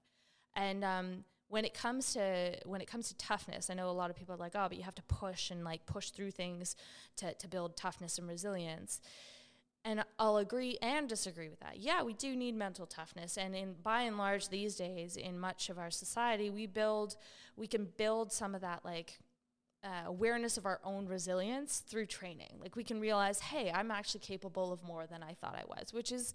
[0.55, 4.11] And um, when it comes to when it comes to toughness, I know a lot
[4.11, 6.77] of people are like, oh, but you have to push and like push through things
[7.16, 9.01] to to build toughness and resilience.
[9.84, 11.78] And I'll agree and disagree with that.
[11.78, 15.70] Yeah, we do need mental toughness, and in by and large these days, in much
[15.70, 17.16] of our society, we build
[17.56, 19.18] we can build some of that like
[19.84, 22.58] uh, awareness of our own resilience through training.
[22.60, 25.92] Like we can realize, hey, I'm actually capable of more than I thought I was,
[25.92, 26.34] which is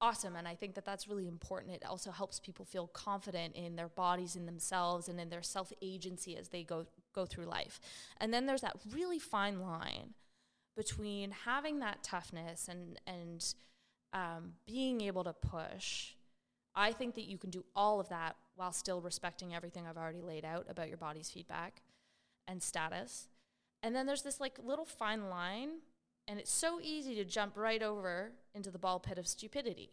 [0.00, 0.34] awesome.
[0.34, 1.74] And I think that that's really important.
[1.74, 5.72] It also helps people feel confident in their bodies, in themselves, and in their self
[5.80, 7.80] agency as they go go through life.
[8.20, 10.14] And then there's that really fine line
[10.76, 13.54] between having that toughness and and
[14.12, 16.14] um, being able to push.
[16.74, 20.22] I think that you can do all of that while still respecting everything I've already
[20.22, 21.82] laid out about your body's feedback
[22.48, 23.28] and status.
[23.82, 25.80] And then there's this like little fine line,
[26.28, 29.90] and it's so easy to jump right over into the ball pit of stupidity.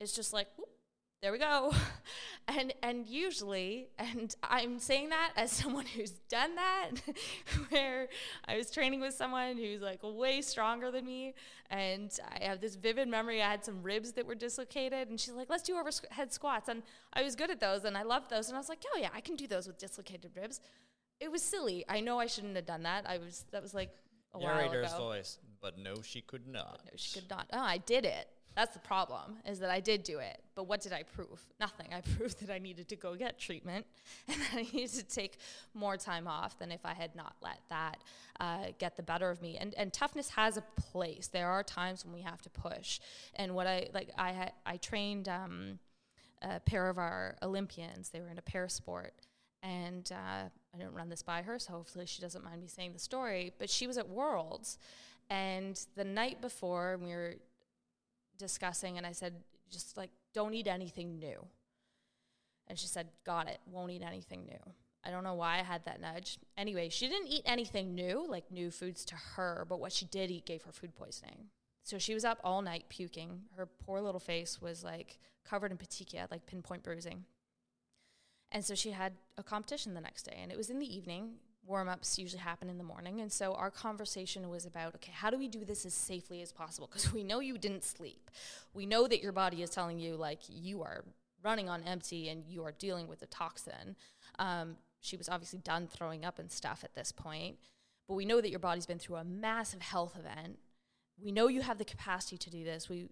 [0.00, 0.69] It's just like, whoop,
[1.22, 1.72] there we go.
[2.48, 6.90] and and usually, and I'm saying that as someone who's done that,
[7.70, 8.08] where
[8.46, 11.34] I was training with someone who's like way stronger than me,
[11.70, 13.42] and I have this vivid memory.
[13.42, 16.82] I had some ribs that were dislocated, and she's like, "Let's do overhead squats," and
[17.12, 19.10] I was good at those, and I loved those, and I was like, "Oh yeah,
[19.14, 20.60] I can do those with dislocated ribs."
[21.20, 21.84] it was silly.
[21.88, 23.04] I know I shouldn't have done that.
[23.06, 23.90] I was that was like
[24.34, 25.08] a Narrator's while ago.
[25.10, 26.80] voice, but no, she could not.
[26.84, 27.46] But no, she could not.
[27.52, 28.26] Oh, I did it.
[28.56, 30.42] That's the problem, is that I did do it.
[30.54, 31.40] But what did I prove?
[31.60, 31.88] Nothing.
[31.92, 33.86] I proved that I needed to go get treatment
[34.28, 35.38] and that I needed to take
[35.74, 38.02] more time off than if I had not let that
[38.40, 39.56] uh, get the better of me.
[39.56, 41.28] And and toughness has a place.
[41.28, 43.00] There are times when we have to push.
[43.34, 45.78] And what I like, I had I trained um,
[46.42, 48.10] a pair of our Olympians.
[48.10, 49.14] They were in a pair sport,
[49.62, 52.92] and uh, I didn't run this by her, so hopefully she doesn't mind me saying
[52.92, 53.52] the story.
[53.58, 54.78] But she was at Worlds,
[55.28, 57.34] and the night before we were
[58.40, 59.34] discussing, and I said,
[59.70, 61.46] just like, don't eat anything new.
[62.66, 64.74] And she said, got it, won't eat anything new.
[65.04, 66.38] I don't know why I had that nudge.
[66.58, 70.30] Anyway, she didn't eat anything new, like new foods to her, but what she did
[70.30, 71.46] eat gave her food poisoning.
[71.82, 73.42] So she was up all night puking.
[73.56, 77.24] Her poor little face was like covered in petechia, like pinpoint bruising.
[78.52, 81.34] And so she had a competition the next day, and it was in the evening.
[81.70, 83.20] Warm ups usually happen in the morning.
[83.20, 86.50] And so our conversation was about okay, how do we do this as safely as
[86.50, 86.88] possible?
[86.90, 88.28] Because we know you didn't sleep.
[88.74, 91.04] We know that your body is telling you, like, you are
[91.44, 93.94] running on empty and you are dealing with a toxin.
[94.40, 97.56] Um, she was obviously done throwing up and stuff at this point,
[98.08, 100.58] but we know that your body's been through a massive health event.
[101.22, 102.88] We know you have the capacity to do this.
[102.88, 103.10] We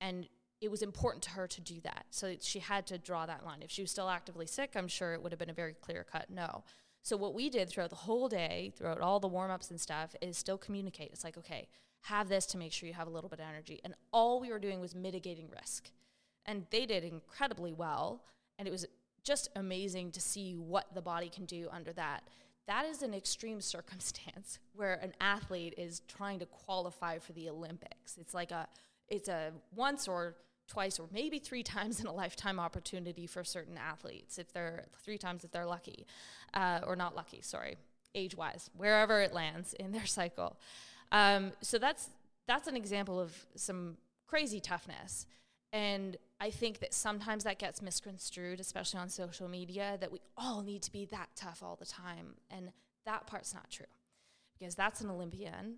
[0.00, 0.28] and
[0.60, 2.06] it was important to her to do that.
[2.10, 3.62] So she had to draw that line.
[3.62, 6.06] If she was still actively sick, I'm sure it would have been a very clear
[6.10, 6.62] cut no.
[7.06, 10.16] So what we did throughout the whole day, throughout all the warm ups and stuff,
[10.20, 11.10] is still communicate.
[11.12, 11.68] It's like, okay,
[12.00, 13.80] have this to make sure you have a little bit of energy.
[13.84, 15.92] And all we were doing was mitigating risk.
[16.46, 18.24] And they did incredibly well.
[18.58, 18.86] And it was
[19.22, 22.24] just amazing to see what the body can do under that.
[22.66, 28.18] That is an extreme circumstance where an athlete is trying to qualify for the Olympics.
[28.20, 28.66] It's like a
[29.06, 30.34] it's a once or
[30.68, 35.18] twice or maybe three times in a lifetime opportunity for certain athletes if they're three
[35.18, 36.06] times if they're lucky
[36.54, 37.76] uh, or not lucky sorry
[38.16, 40.56] age wise wherever it lands in their cycle.
[41.12, 42.10] Um, so that's
[42.48, 45.26] that's an example of some crazy toughness.
[45.72, 50.62] And I think that sometimes that gets misconstrued, especially on social media, that we all
[50.62, 52.34] need to be that tough all the time.
[52.50, 52.70] And
[53.04, 53.86] that part's not true.
[54.58, 55.76] Because that's an Olympian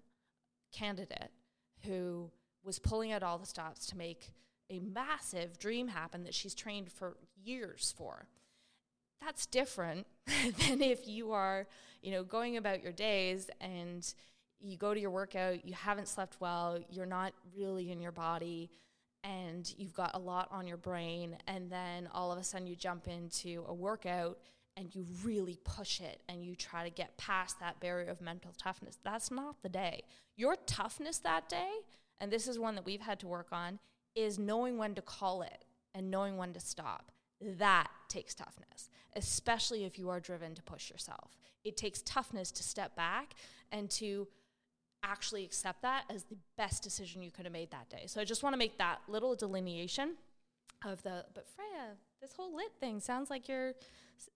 [0.72, 1.30] candidate
[1.84, 2.30] who
[2.62, 4.34] was pulling out all the stops to make
[4.70, 8.28] a massive dream happen that she's trained for years for.
[9.20, 11.66] That's different than if you are,
[12.02, 14.06] you know, going about your days and
[14.60, 18.70] you go to your workout, you haven't slept well, you're not really in your body
[19.24, 22.76] and you've got a lot on your brain and then all of a sudden you
[22.76, 24.38] jump into a workout
[24.76, 28.52] and you really push it and you try to get past that barrier of mental
[28.56, 30.02] toughness that's not the day
[30.36, 31.70] your toughness that day
[32.20, 33.78] and this is one that we've had to work on
[34.18, 39.84] is knowing when to call it and knowing when to stop that takes toughness especially
[39.84, 43.34] if you are driven to push yourself it takes toughness to step back
[43.72, 44.26] and to
[45.02, 48.04] actually accept that as the best decision you could have made that day.
[48.06, 50.14] So I just want to make that little delineation
[50.84, 53.74] of the, but Freya, this whole lit thing sounds like you're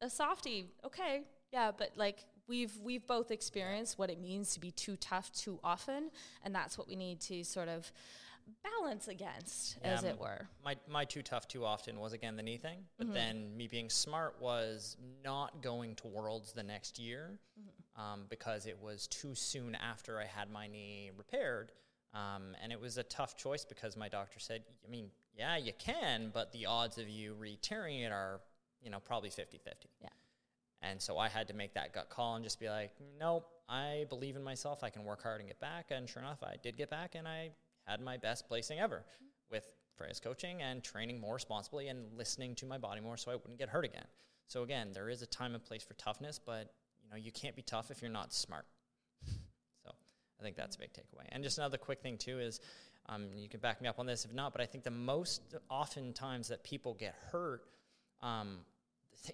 [0.01, 0.67] a softie.
[0.85, 5.33] Okay, yeah, but like we've we've both experienced what it means to be too tough
[5.33, 6.11] too often,
[6.45, 7.91] and that's what we need to sort of
[8.63, 10.47] balance against, yeah, as it were.
[10.65, 13.15] My my too tough too often was again the knee thing, but mm-hmm.
[13.15, 18.03] then me being smart was not going to Worlds the next year mm-hmm.
[18.03, 21.73] um, because it was too soon after I had my knee repaired.
[22.15, 25.73] Um, and it was a tough choice because my doctor said, I mean, yeah, you
[25.79, 28.41] can, but the odds of you re-tearing it are,
[28.83, 29.57] you know, probably 50-50.
[30.01, 30.09] Yeah.
[30.83, 34.05] And so I had to make that gut call and just be like, nope, I
[34.09, 34.83] believe in myself.
[34.83, 35.87] I can work hard and get back.
[35.91, 37.53] And sure enough, I did get back and I
[37.87, 39.05] had my best placing ever
[39.51, 43.37] with Freya's coaching and training more responsibly and listening to my body more so I
[43.37, 44.07] wouldn't get hurt again.
[44.47, 47.57] So again, there is a time and place for toughness, but you know, you can't
[47.57, 48.67] be tough if you're not smart.
[49.27, 49.91] so
[50.41, 51.27] I think that's a big takeaway.
[51.31, 52.61] And just another quick thing too is
[53.07, 55.43] um, you can back me up on this if not, but I think the most
[55.71, 57.63] often times that people get hurt,
[58.23, 58.59] um,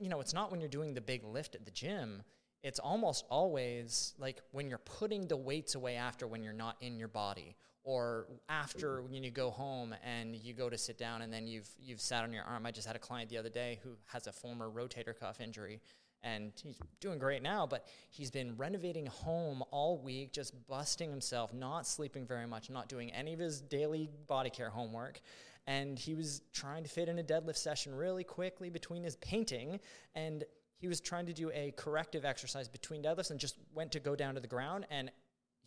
[0.01, 2.23] you know, it's not when you're doing the big lift at the gym.
[2.63, 6.99] It's almost always like when you're putting the weights away after when you're not in
[6.99, 11.33] your body or after when you go home and you go to sit down and
[11.33, 12.67] then you've you've sat on your arm.
[12.67, 15.81] I just had a client the other day who has a former rotator cuff injury
[16.23, 21.55] and he's doing great now, but he's been renovating home all week, just busting himself,
[21.55, 25.21] not sleeping very much, not doing any of his daily body care homework.
[25.67, 29.79] And he was trying to fit in a deadlift session really quickly between his painting
[30.15, 30.45] and
[30.81, 34.15] he was trying to do a corrective exercise between deadlifts and just went to go
[34.15, 35.11] down to the ground and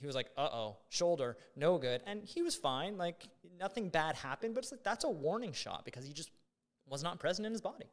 [0.01, 2.01] he was like, uh oh, shoulder, no good.
[2.05, 2.97] And he was fine.
[2.97, 3.27] Like
[3.59, 6.31] nothing bad happened, but it's like that's a warning shot because he just
[6.87, 7.85] was not present in his body.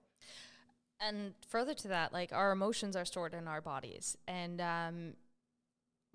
[1.01, 4.17] And further to that, like our emotions are stored in our bodies.
[4.27, 5.13] And um,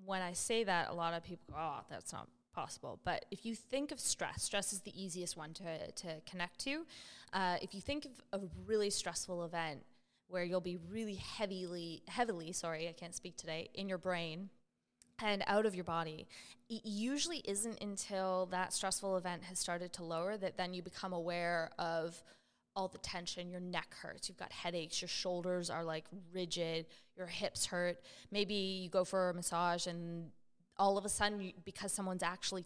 [0.03, 2.99] when I say that, a lot of people go, oh, that's not possible.
[3.05, 6.85] But if you think of stress, stress is the easiest one to, to connect to.
[7.31, 9.81] Uh, if you think of a really stressful event
[10.27, 14.49] where you'll be really heavily, heavily, sorry, I can't speak today, in your brain,
[15.19, 16.27] and out of your body.
[16.69, 21.13] It usually isn't until that stressful event has started to lower that then you become
[21.13, 22.21] aware of
[22.75, 23.49] all the tension.
[23.49, 27.97] Your neck hurts, you've got headaches, your shoulders are like rigid, your hips hurt.
[28.31, 30.31] Maybe you go for a massage and
[30.77, 32.65] all of a sudden, you, because someone's actually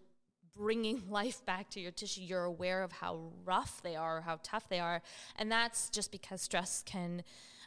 [0.56, 4.68] bringing life back to your tissue, you're aware of how rough they are, how tough
[4.68, 5.02] they are.
[5.36, 7.22] And that's just because stress can,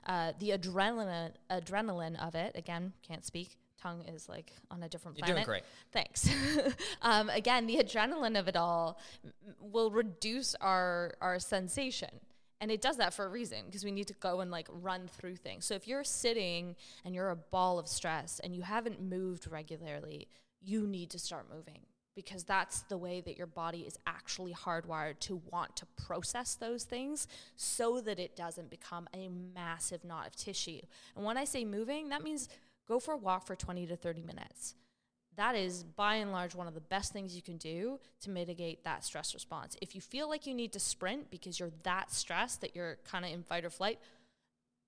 [0.07, 5.17] uh, the adrenaline, adrenaline of it, again, can't speak, tongue is like on a different
[5.17, 5.45] You're planet.
[5.45, 5.63] doing great.
[5.91, 6.29] Thanks.
[7.01, 12.09] um, again, the adrenaline of it all m- will reduce our our sensation.
[12.59, 15.07] And it does that for a reason because we need to go and like run
[15.07, 15.65] through things.
[15.65, 20.27] So if you're sitting and you're a ball of stress and you haven't moved regularly,
[20.61, 21.79] you need to start moving
[22.15, 26.83] because that's the way that your body is actually hardwired to want to process those
[26.83, 30.81] things so that it doesn't become a massive knot of tissue.
[31.15, 32.49] And when I say moving, that means
[32.91, 34.75] go for a walk for 20 to 30 minutes.
[35.37, 38.83] That is by and large one of the best things you can do to mitigate
[38.83, 39.77] that stress response.
[39.81, 43.23] If you feel like you need to sprint because you're that stressed that you're kind
[43.23, 43.97] of in fight or flight,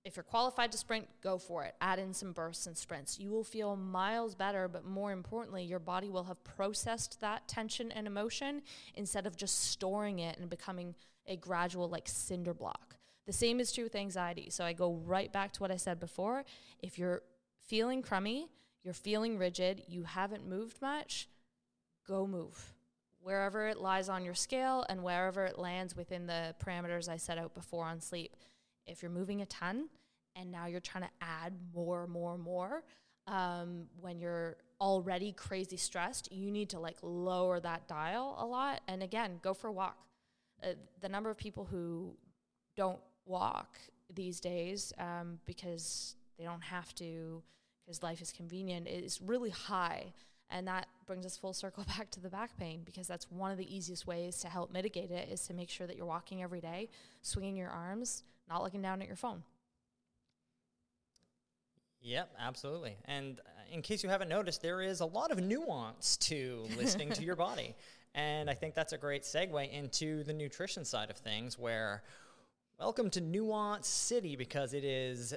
[0.03, 1.75] if you're qualified to sprint, go for it.
[1.79, 3.19] Add in some bursts and sprints.
[3.19, 7.89] You will feel miles better, but more importantly, your body will have processed that tension
[7.89, 8.63] and emotion
[8.95, 10.93] instead of just storing it and becoming
[11.25, 12.97] a gradual, like, cinder block.
[13.25, 14.49] The same is true with anxiety.
[14.49, 16.43] So I go right back to what I said before.
[16.81, 17.21] If you're
[17.73, 18.47] feeling crummy,
[18.83, 21.27] you're feeling rigid, you haven't moved much,
[22.07, 22.71] go move.
[23.19, 27.39] Wherever it lies on your scale and wherever it lands within the parameters I set
[27.39, 28.35] out before on sleep
[28.85, 29.89] if you're moving a ton
[30.35, 32.83] and now you're trying to add more, more, more,
[33.25, 38.81] um, when you're already crazy stressed, you need to like lower that dial a lot.
[38.87, 39.97] And again, go for a walk.
[40.63, 42.15] Uh, the number of people who
[42.77, 43.79] don't walk
[44.13, 47.41] these days um, because they don't have to,
[47.83, 50.13] because life is convenient, is really high.
[50.49, 53.57] And that brings us full circle back to the back pain because that's one of
[53.57, 56.61] the easiest ways to help mitigate it is to make sure that you're walking every
[56.61, 56.89] day,
[57.21, 59.43] swinging your arms, not looking down at your phone.
[62.01, 62.97] Yep, absolutely.
[63.05, 67.11] And uh, in case you haven't noticed, there is a lot of nuance to listening
[67.13, 67.75] to your body.
[68.13, 72.03] And I think that's a great segue into the nutrition side of things, where
[72.77, 75.33] welcome to Nuance City because it is,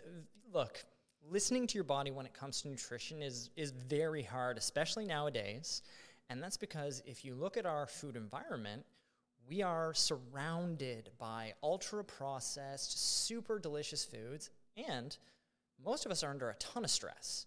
[0.53, 0.85] look,
[1.31, 5.83] listening to your body when it comes to nutrition is, is very hard, especially nowadays.
[6.31, 8.85] And that's because if you look at our food environment,
[9.49, 14.51] we are surrounded by ultra processed, super delicious foods,
[14.89, 15.16] and
[15.85, 17.47] most of us are under a ton of stress,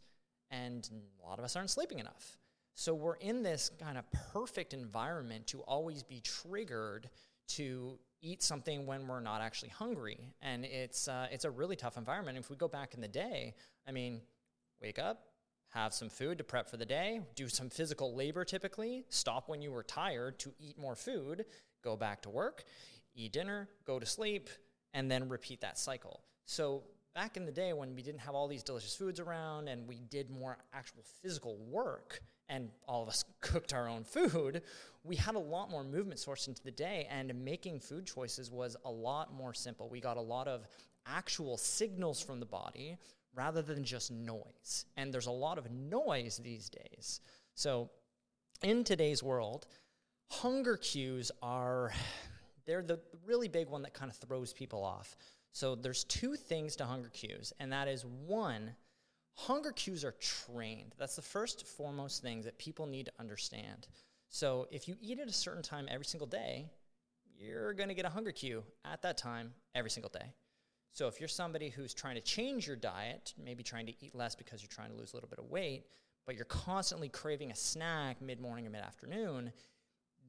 [0.49, 0.89] and
[1.21, 2.38] a lot of us aren't sleeping enough.
[2.75, 7.09] So we're in this kind of perfect environment to always be triggered
[7.49, 11.97] to eat something when we're not actually hungry, and it's uh, it's a really tough
[11.97, 12.38] environment.
[12.38, 13.55] If we go back in the day,
[13.88, 14.22] I mean,
[14.82, 15.24] wake up,
[15.70, 19.61] have some food to prep for the day, do some physical labor typically, stop when
[19.61, 21.45] you were tired to eat more food,
[21.84, 22.63] go back to work,
[23.15, 24.49] eat dinner, go to sleep,
[24.93, 26.22] and then repeat that cycle.
[26.45, 26.84] So
[27.20, 29.99] back in the day when we didn't have all these delicious foods around and we
[30.09, 34.61] did more actual physical work and all of us cooked our own food,
[35.03, 38.78] we had a lot more movement sourced into the day and making food choices was
[38.86, 39.89] a lot more simple.
[39.89, 40.65] We got a lot of
[41.05, 42.95] actual signals from the body
[43.36, 44.86] rather than just noise.
[44.95, 47.20] And there's a lot of noise these days.
[47.53, 47.89] So
[48.63, 49.67] in today's world,
[50.32, 51.91] hunger cues are
[52.65, 55.17] they're the really big one that kind of throws people off.
[55.52, 58.76] So there's two things to hunger cues, and that is one,
[59.34, 60.93] hunger cues are trained.
[60.97, 63.88] That's the first foremost thing that people need to understand.
[64.30, 66.70] So if you eat at a certain time every single day,
[67.38, 70.34] you're going to get a hunger cue at that time every single day.
[70.91, 74.36] So if you're somebody who's trying to change your diet, maybe trying to eat less
[74.36, 75.86] because you're trying to lose a little bit of weight,
[76.26, 79.52] but you're constantly craving a snack mid morning or mid afternoon,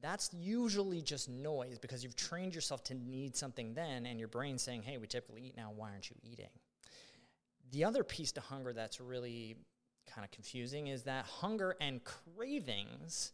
[0.01, 4.61] that's usually just noise because you've trained yourself to need something then, and your brain's
[4.61, 6.49] saying, hey, we typically eat now, why aren't you eating?
[7.71, 9.55] The other piece to hunger that's really
[10.07, 13.31] kind of confusing is that hunger and cravings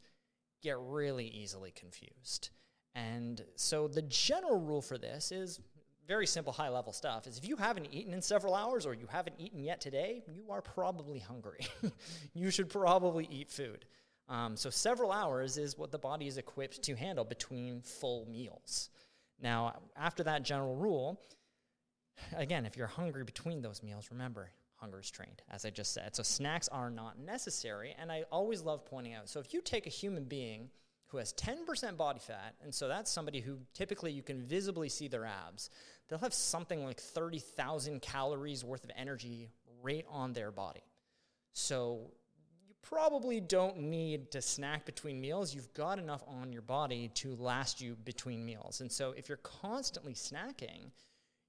[0.62, 2.50] get really easily confused.
[2.96, 5.60] And so the general rule for this is
[6.08, 9.08] very simple high level stuff is if you haven't eaten in several hours or you
[9.08, 11.68] haven't eaten yet today, you are probably hungry.
[12.34, 13.86] you should probably eat food.
[14.30, 18.90] Um, so several hours is what the body is equipped to handle between full meals.
[19.42, 21.22] Now, after that general rule,
[22.36, 26.16] again, if you're hungry between those meals, remember, hunger is trained, as I just said.
[26.16, 29.30] So snacks are not necessary, and I always love pointing out.
[29.30, 30.70] So if you take a human being
[31.08, 35.08] who has 10% body fat, and so that's somebody who typically you can visibly see
[35.08, 35.70] their abs,
[36.08, 39.50] they'll have something like 30,000 calories worth of energy
[39.82, 40.84] right on their body.
[41.54, 42.12] So
[42.90, 45.54] probably don't need to snack between meals.
[45.54, 48.82] You've got enough on your body to last you between meals.
[48.82, 50.92] And so if you're constantly snacking,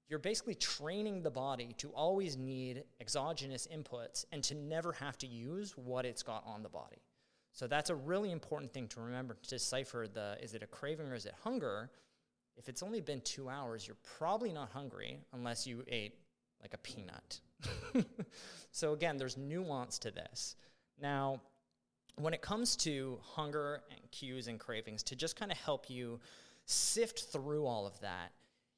[0.09, 5.27] you're basically training the body to always need exogenous inputs and to never have to
[5.27, 7.01] use what it's got on the body.
[7.53, 11.07] So that's a really important thing to remember to decipher the is it a craving
[11.07, 11.89] or is it hunger?
[12.57, 16.15] If it's only been 2 hours, you're probably not hungry unless you ate
[16.61, 17.39] like a peanut.
[18.71, 20.55] so again, there's nuance to this.
[21.01, 21.41] Now,
[22.15, 26.19] when it comes to hunger and cues and cravings, to just kind of help you
[26.65, 28.31] sift through all of that,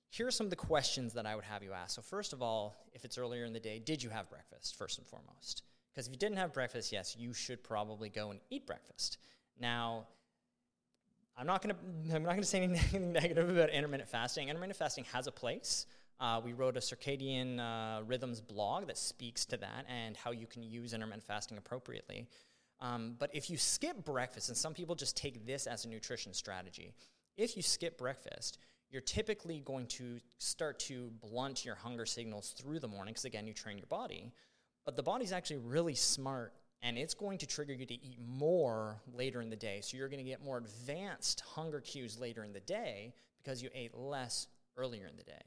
[0.09, 1.95] here are some of the questions that I would have you ask.
[1.95, 4.97] So, first of all, if it's earlier in the day, did you have breakfast, first
[4.97, 5.63] and foremost?
[5.91, 9.17] Because if you didn't have breakfast, yes, you should probably go and eat breakfast.
[9.59, 10.07] Now,
[11.38, 11.76] I'm not to
[12.13, 14.49] I'm not to say anything negative about intermittent fasting.
[14.49, 15.86] Intermittent fasting has a place.
[16.22, 20.45] Uh, we wrote a circadian uh, rhythms blog that speaks to that and how you
[20.45, 22.28] can use intermittent fasting appropriately.
[22.80, 26.32] Um, but if you skip breakfast, and some people just take this as a nutrition
[26.34, 26.93] strategy,
[27.38, 28.59] if you skip breakfast,
[28.91, 33.47] you're typically going to start to blunt your hunger signals through the morning because, again,
[33.47, 34.32] you train your body.
[34.86, 36.53] But the body's actually really smart
[36.84, 39.82] and it's going to trigger you to eat more later in the day.
[39.82, 43.13] So you're going to get more advanced hunger cues later in the day
[43.43, 44.47] because you ate less
[44.78, 45.41] earlier in the day.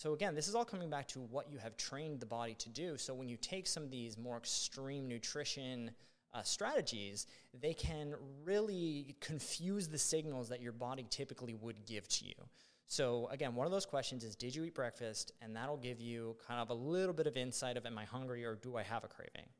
[0.00, 2.70] So again, this is all coming back to what you have trained the body to
[2.70, 2.96] do.
[2.96, 5.90] So when you take some of these more extreme nutrition
[6.32, 7.26] uh, strategies,
[7.60, 12.32] they can really confuse the signals that your body typically would give to you.
[12.86, 15.32] So again, one of those questions is, did you eat breakfast?
[15.42, 18.42] And that'll give you kind of a little bit of insight of, am I hungry
[18.42, 19.50] or do I have a craving?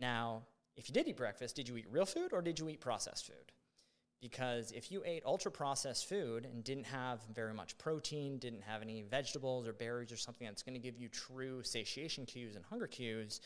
[0.00, 0.42] Now,
[0.76, 3.26] if you did eat breakfast, did you eat real food or did you eat processed
[3.26, 3.50] food?
[4.20, 8.82] Because if you ate ultra processed food and didn't have very much protein, didn't have
[8.82, 12.64] any vegetables or berries or something that's going to give you true satiation cues and
[12.64, 13.40] hunger cues,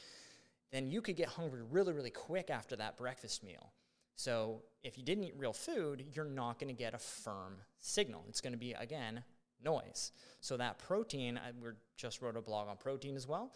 [0.70, 3.72] then you could get hungry really, really quick after that breakfast meal.
[4.16, 8.24] So if you didn't eat real food, you're not going to get a firm signal.
[8.28, 9.22] It's going to be, again,
[9.62, 10.12] noise.
[10.40, 13.52] So that protein, I we just wrote a blog on protein as well.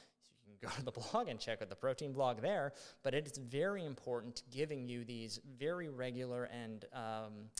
[0.60, 2.72] Go to the blog and check out the protein blog there.
[3.02, 7.50] But it is very important giving you these very regular and um,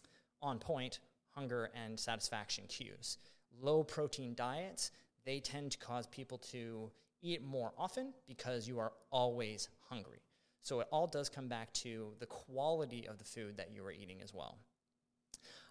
[0.43, 3.19] on point hunger and satisfaction cues.
[3.61, 4.91] Low protein diets,
[5.25, 6.91] they tend to cause people to
[7.23, 10.21] eat more often because you are always hungry.
[10.63, 13.93] So it all does come back to the quality of the food that you are
[13.93, 14.59] eating as well.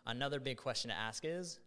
[0.05, 1.59] Another big question to ask is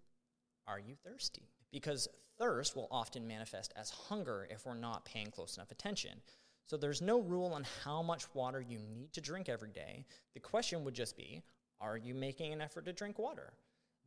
[0.66, 1.48] Are you thirsty?
[1.70, 6.20] Because thirst will often manifest as hunger if we're not paying close enough attention.
[6.66, 10.04] So there's no rule on how much water you need to drink every day.
[10.34, 11.42] The question would just be
[11.80, 13.52] Are you making an effort to drink water?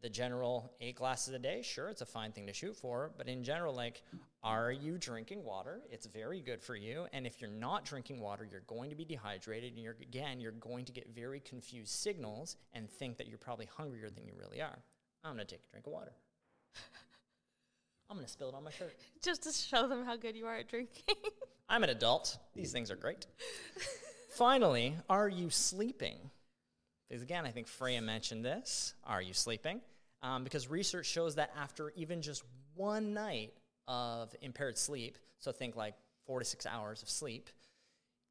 [0.02, 3.12] the general eight glasses a day, sure, it's a fine thing to shoot for.
[3.18, 4.04] But in general, like,
[4.44, 5.82] are you drinking water?
[5.92, 7.06] It's very good for you.
[7.14, 9.74] And if you're not drinking water, you're going to be dehydrated.
[9.74, 13.68] And you're, again, you're going to get very confused signals and think that you're probably
[13.78, 14.80] hungrier than you really are.
[15.24, 16.14] I'm going to take a drink of water.
[18.12, 18.94] I'm going to spill it on my shirt.
[19.24, 21.16] Just to show them how good you are at drinking.
[21.70, 22.38] I'm an adult.
[22.54, 23.26] These things are great.
[24.32, 26.18] Finally, are you sleeping?
[27.08, 28.96] Because again, I think Freya mentioned this.
[29.06, 29.80] Are you sleeping?
[30.22, 32.44] Um, because research shows that after even just
[32.76, 33.54] one night
[33.88, 35.94] of impaired sleep, so think like
[36.26, 37.50] four to six hours of sleep,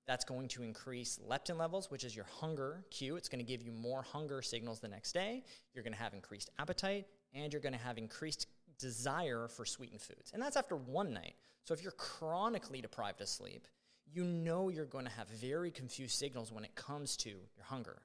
[0.06, 3.16] that's going to increase leptin levels, which is your hunger cue.
[3.16, 5.42] It's going to give you more hunger signals the next day.
[5.72, 8.46] You're going to have increased appetite, and you're going to have increased
[8.80, 10.30] desire for sweetened foods.
[10.32, 11.34] And that's after one night.
[11.64, 13.66] So if you're chronically deprived of sleep,
[14.12, 18.02] you know you're going to have very confused signals when it comes to your hunger.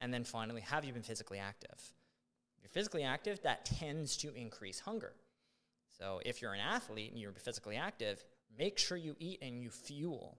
[0.00, 1.78] And then finally, have you been physically active?
[1.78, 5.12] If you're physically active, that tends to increase hunger.
[5.98, 8.22] So if you're an athlete and you're physically active,
[8.58, 10.38] make sure you eat and you fuel.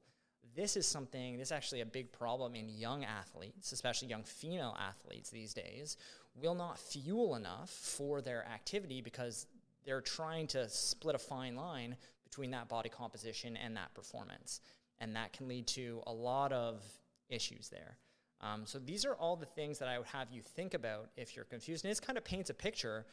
[0.56, 4.76] This is something, this is actually a big problem in young athletes, especially young female
[4.80, 5.98] athletes these days,
[6.36, 9.46] will not fuel enough for their activity because
[9.88, 14.60] they're trying to split a fine line between that body composition and that performance.
[15.00, 16.84] And that can lead to a lot of
[17.30, 17.98] issues there.
[18.42, 21.36] Um, so these are all the things that I would have you think about if
[21.36, 21.86] you're confused.
[21.86, 23.06] And this kind of paints a picture.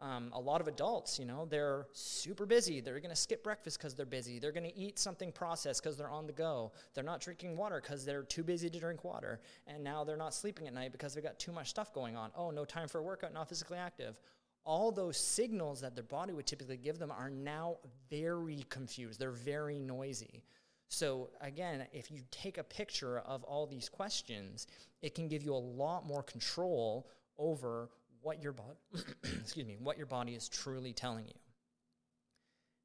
[0.00, 2.80] Um, a lot of adults, you know, they're super busy.
[2.80, 4.38] They're going to skip breakfast because they're busy.
[4.38, 6.72] They're going to eat something processed because they're on the go.
[6.94, 9.40] They're not drinking water because they're too busy to drink water.
[9.66, 12.30] And now they're not sleeping at night because they've got too much stuff going on.
[12.34, 14.18] Oh, no time for a workout, not physically active.
[14.64, 17.78] All those signals that their body would typically give them are now
[18.10, 19.18] very confused.
[19.18, 20.44] They're very noisy.
[20.88, 24.66] So, again, if you take a picture of all these questions,
[25.02, 27.08] it can give you a lot more control
[27.38, 27.90] over
[28.22, 28.76] what your body,
[29.40, 31.34] excuse me, what your body is truly telling you.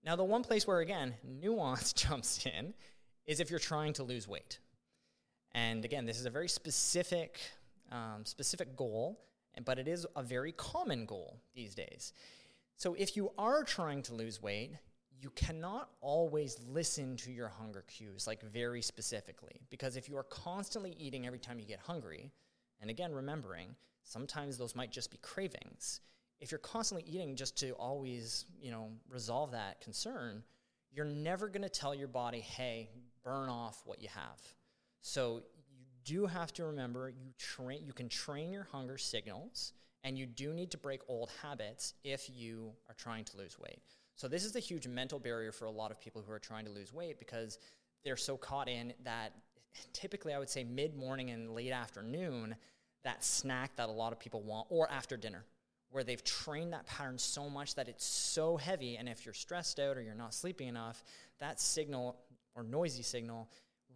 [0.03, 2.73] Now, the one place where again nuance jumps in
[3.25, 4.59] is if you're trying to lose weight.
[5.53, 7.39] And again, this is a very specific,
[7.91, 9.19] um, specific goal,
[9.63, 12.13] but it is a very common goal these days.
[12.75, 14.73] So, if you are trying to lose weight,
[15.21, 19.61] you cannot always listen to your hunger cues like very specifically.
[19.69, 22.31] Because if you are constantly eating every time you get hungry
[22.81, 26.01] and again remembering sometimes those might just be cravings.
[26.39, 30.43] If you're constantly eating just to always you know resolve that concern
[30.91, 32.89] you're never going to tell your body hey
[33.23, 34.39] burn off what you have.
[35.01, 35.43] So
[36.05, 40.53] do have to remember you train you can train your hunger signals and you do
[40.53, 43.79] need to break old habits if you are trying to lose weight.
[44.15, 46.63] So this is a huge mental barrier for a lot of people who are trying
[46.65, 47.57] to lose weight because
[48.03, 49.33] they're so caught in that
[49.93, 52.55] typically I would say mid-morning and late afternoon
[53.03, 55.43] that snack that a lot of people want or after dinner
[55.89, 59.79] where they've trained that pattern so much that it's so heavy and if you're stressed
[59.79, 61.03] out or you're not sleeping enough
[61.39, 62.15] that signal
[62.55, 63.49] or noisy signal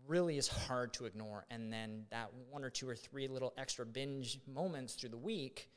[0.10, 1.46] really is hard to ignore.
[1.50, 5.70] And then that one or two or three little extra binge moments through the week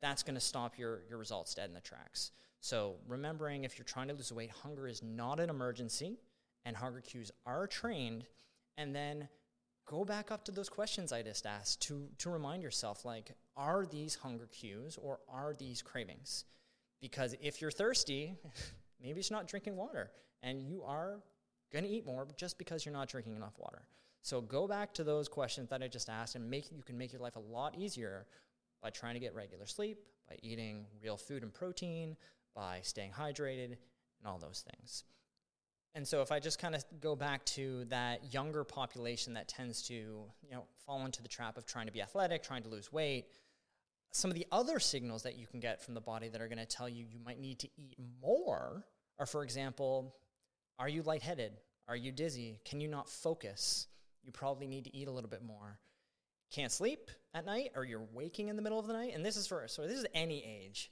[0.00, 2.30] that's going to stop your, your results dead in the tracks.
[2.60, 6.18] So remembering if you're trying to lose weight hunger is not an emergency
[6.64, 8.26] and hunger cues are trained.
[8.76, 9.28] And then
[9.86, 13.86] go back up to those questions I just asked to, to remind yourself like, are
[13.86, 16.44] these hunger cues or are these cravings?
[17.00, 18.34] Because if you're thirsty,
[19.02, 20.10] maybe it's not drinking water
[20.42, 21.20] and you are
[21.72, 23.82] going to eat more just because you're not drinking enough water.
[24.22, 27.12] So go back to those questions that I just asked and make you can make
[27.12, 28.26] your life a lot easier
[28.82, 29.98] by trying to get regular sleep,
[30.28, 32.16] by eating real food and protein,
[32.54, 35.04] by staying hydrated, and all those things.
[35.94, 39.82] And so if I just kind of go back to that younger population that tends
[39.88, 42.92] to, you know, fall into the trap of trying to be athletic, trying to lose
[42.92, 43.26] weight,
[44.10, 46.58] some of the other signals that you can get from the body that are going
[46.58, 48.86] to tell you you might need to eat more
[49.18, 50.16] are for example,
[50.78, 51.52] are you lightheaded?
[51.88, 52.60] Are you dizzy?
[52.64, 53.86] Can you not focus?
[54.22, 55.78] You probably need to eat a little bit more.
[56.50, 59.36] Can't sleep at night or you're waking in the middle of the night and this
[59.36, 60.90] is for so this is any age.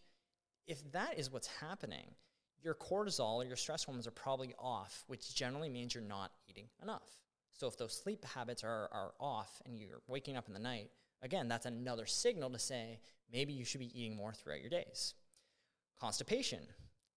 [0.67, 2.15] If that is what's happening,
[2.63, 6.67] your cortisol or your stress hormones are probably off, which generally means you're not eating
[6.83, 7.09] enough.
[7.59, 10.91] So if those sleep habits are, are off and you're waking up in the night,
[11.23, 13.01] again, that's another signal to say
[13.33, 15.15] maybe you should be eating more throughout your days.
[16.01, 16.61] Constipation,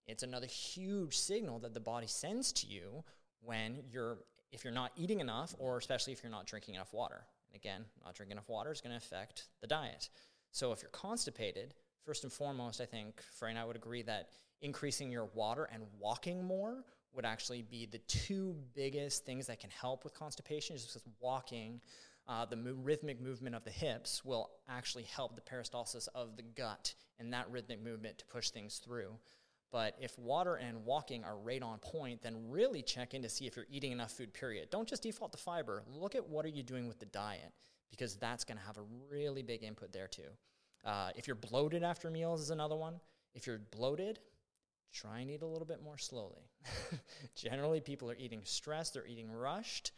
[0.07, 3.03] it's another huge signal that the body sends to you
[3.41, 4.19] when you're
[4.51, 7.25] if you're not eating enough or especially if you're not drinking enough water.
[7.49, 10.09] And again, not drinking enough water is going to affect the diet.
[10.51, 11.73] So if you're constipated,
[12.05, 14.29] first and foremost, I think Freya and I would agree that
[14.61, 19.69] increasing your water and walking more would actually be the two biggest things that can
[19.69, 20.75] help with constipation.
[20.77, 21.81] Just because walking,
[22.27, 26.43] uh, the mo- rhythmic movement of the hips will actually help the peristalsis of the
[26.43, 29.11] gut and that rhythmic movement to push things through.
[29.75, 33.45] But if water and walking are right on point, then really check in to see
[33.45, 34.69] if you're eating enough food, period.
[34.69, 35.83] Don't just default to fiber.
[35.85, 37.51] Look at what are you doing with the diet
[37.89, 40.29] because that's going to have a really big input there too.
[40.85, 43.01] Uh, if you're bloated after meals is another one.
[43.33, 44.19] If you're bloated,
[44.93, 46.49] try and eat a little bit more slowly.
[47.35, 49.91] Generally, people are eating stressed, they're eating rushed.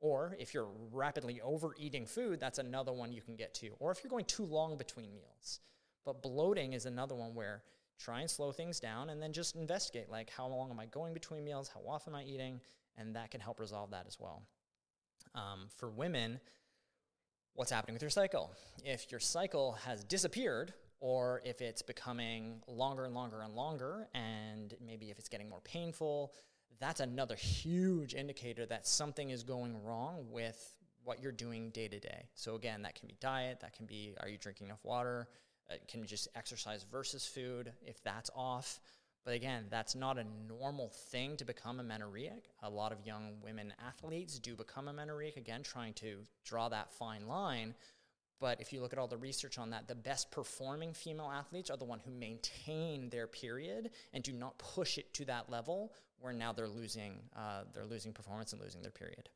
[0.00, 3.70] Or if you're rapidly overeating food, that's another one you can get to.
[3.78, 5.60] Or if you're going too long between meals.
[6.04, 7.62] But bloating is another one where
[7.98, 11.14] try and slow things down and then just investigate like how long am I going
[11.14, 12.60] between meals, how often am I eating,
[12.96, 14.42] and that can help resolve that as well.
[15.34, 16.40] Um, for women,
[17.54, 18.52] what's happening with your cycle?
[18.84, 24.74] If your cycle has disappeared or if it's becoming longer and longer and longer, and
[24.84, 26.32] maybe if it's getting more painful,
[26.80, 30.74] that's another huge indicator that something is going wrong with
[31.04, 32.28] what you're doing day to day.
[32.34, 35.28] So, again, that can be diet, that can be are you drinking enough water,
[35.70, 38.80] it can just exercise versus food, if that's off.
[39.24, 42.44] But again, that's not a normal thing to become amenorrheic.
[42.62, 47.26] A lot of young women athletes do become amenorrheic, again, trying to draw that fine
[47.26, 47.74] line.
[48.40, 51.70] But if you look at all the research on that, the best performing female athletes
[51.70, 55.92] are the one who maintain their period and do not push it to that level
[56.20, 59.28] where now they're losing uh, they're losing performance and losing their period.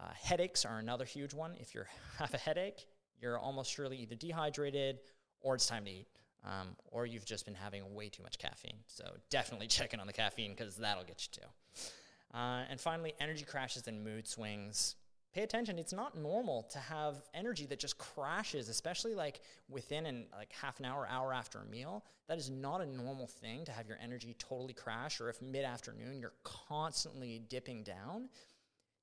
[0.00, 1.54] Uh, headaches are another huge one.
[1.58, 1.82] If you
[2.18, 2.86] have a headache,
[3.20, 5.00] you're almost surely either dehydrated
[5.42, 6.06] or it's time to eat,
[6.44, 8.78] um, or you've just been having way too much caffeine.
[8.86, 12.36] So definitely check in on the caffeine because that'll get you too.
[12.36, 14.96] Uh, and finally, energy crashes and mood swings
[15.32, 20.26] pay attention it's not normal to have energy that just crashes especially like within an
[20.36, 23.72] like half an hour hour after a meal that is not a normal thing to
[23.72, 28.28] have your energy totally crash or if mid-afternoon you're constantly dipping down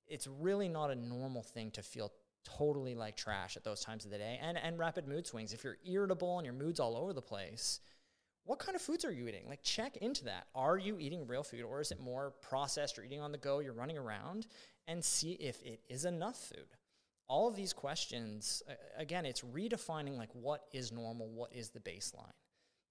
[0.08, 2.12] it's really not a normal thing to feel
[2.44, 5.64] totally like trash at those times of the day and and rapid mood swings if
[5.64, 7.80] you're irritable and your mood's all over the place
[8.50, 9.48] what kind of foods are you eating?
[9.48, 10.48] Like, check into that.
[10.56, 13.60] Are you eating real food or is it more processed or eating on the go?
[13.60, 14.48] You're running around
[14.88, 16.66] and see if it is enough food.
[17.28, 18.64] All of these questions,
[18.98, 22.34] again, it's redefining like what is normal, what is the baseline.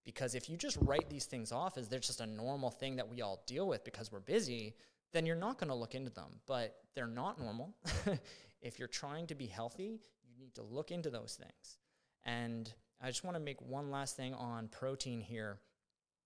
[0.05, 3.09] Because if you just write these things off as they're just a normal thing that
[3.09, 4.76] we all deal with because we're busy,
[5.12, 6.38] then you're not going to look into them.
[6.46, 7.74] But they're not normal.
[8.61, 11.79] if you're trying to be healthy, you need to look into those things.
[12.25, 15.59] And I just want to make one last thing on protein here.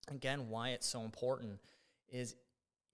[0.08, 1.60] Again, why it's so important
[2.08, 2.34] is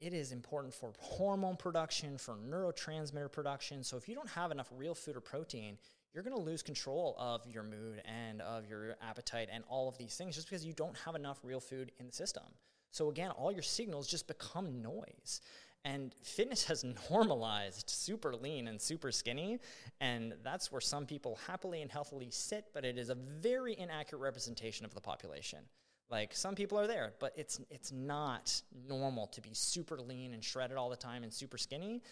[0.01, 3.83] it is important for hormone production, for neurotransmitter production.
[3.83, 5.79] So if you don't have enough real food or protein,
[6.15, 9.99] you're going to lose control of your mood and of your appetite and all of
[9.99, 12.45] these things just because you don't have enough real food in the system.
[12.91, 15.41] So again, all your signals just become noise.
[15.89, 19.59] And fitness has normalized super lean and super skinny.
[20.01, 24.21] And that's where some people happily and healthily sit, but it is a very inaccurate
[24.21, 25.61] representation of the population.
[26.11, 30.43] Like some people are there, but it's it's not normal to be super lean and
[30.43, 32.03] shredded all the time and super skinny.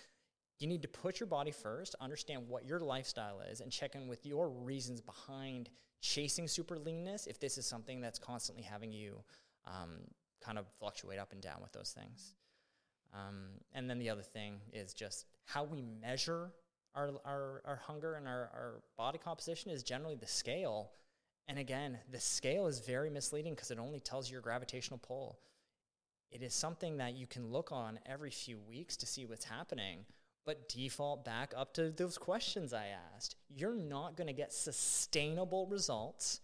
[0.59, 4.07] You need to put your body first, understand what your lifestyle is, and check in
[4.07, 5.71] with your reasons behind
[6.03, 9.23] chasing super leanness if this is something that's constantly having you
[9.67, 10.01] um,
[10.43, 12.35] kind of fluctuate up and down with those things.
[13.17, 13.37] Um,
[13.73, 16.51] and then the other thing is just how we measure
[16.95, 20.91] our, our, our hunger and our, our body composition is generally the scale.
[21.49, 25.39] And again, the scale is very misleading because it only tells you your gravitational pull.
[26.31, 30.01] It is something that you can look on every few weeks to see what's happening,
[30.45, 33.37] but default back up to those questions I asked.
[33.49, 36.41] You're not going to get sustainable results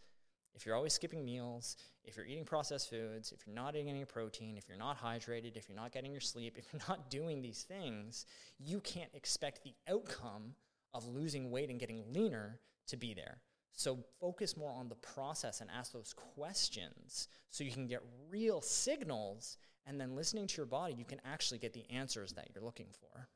[0.54, 4.04] if you're always skipping meals, if you're eating processed foods, if you're not eating any
[4.04, 7.40] protein, if you're not hydrated, if you're not getting your sleep, if you're not doing
[7.40, 8.26] these things,
[8.58, 10.54] you can't expect the outcome
[10.94, 13.40] of losing weight and getting leaner to be there.
[13.72, 18.60] So focus more on the process and ask those questions so you can get real
[18.60, 22.62] signals and then listening to your body, you can actually get the answers that you're
[22.62, 23.28] looking for.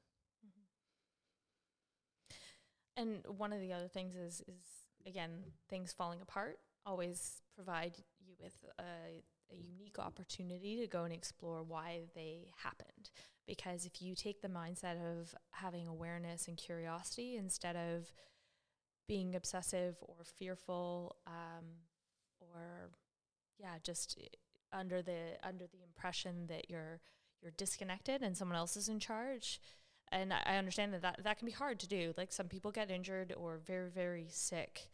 [2.98, 3.02] Mm-hmm.
[3.02, 4.60] And one of the other things is is
[5.06, 5.30] again,
[5.68, 9.22] things falling apart always provide you with a,
[9.52, 13.10] a unique opportunity to go and explore why they happened.
[13.46, 18.12] Because if you take the mindset of having awareness and curiosity instead of
[19.06, 21.64] being obsessive or fearful, um,
[22.40, 22.90] or
[23.58, 24.18] yeah, just
[24.72, 27.00] under the under the impression that you're
[27.40, 29.60] you're disconnected and someone else is in charge.
[30.12, 32.14] And I, I understand that, that that can be hard to do.
[32.16, 34.88] Like some people get injured or very very sick,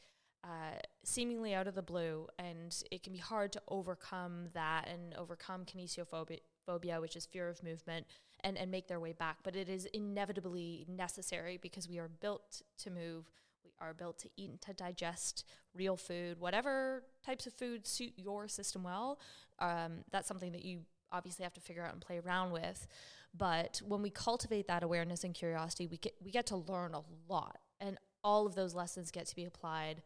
[0.44, 5.14] uh, seemingly out of the blue, and it can be hard to overcome that and
[5.14, 8.06] overcome kinesiophobia, phobia, which is fear of movement,
[8.40, 9.38] and, and make their way back.
[9.44, 13.30] But it is inevitably necessary because we are built to move.
[13.64, 18.12] We are built to eat and to digest real food, whatever types of food suit
[18.16, 19.20] your system well.
[19.60, 20.80] Um, that's something that you
[21.12, 22.88] obviously have to figure out and play around with.
[23.32, 27.02] But when we cultivate that awareness and curiosity, we get we get to learn a
[27.28, 30.02] lot, and all of those lessons get to be applied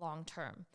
[0.00, 0.66] long term.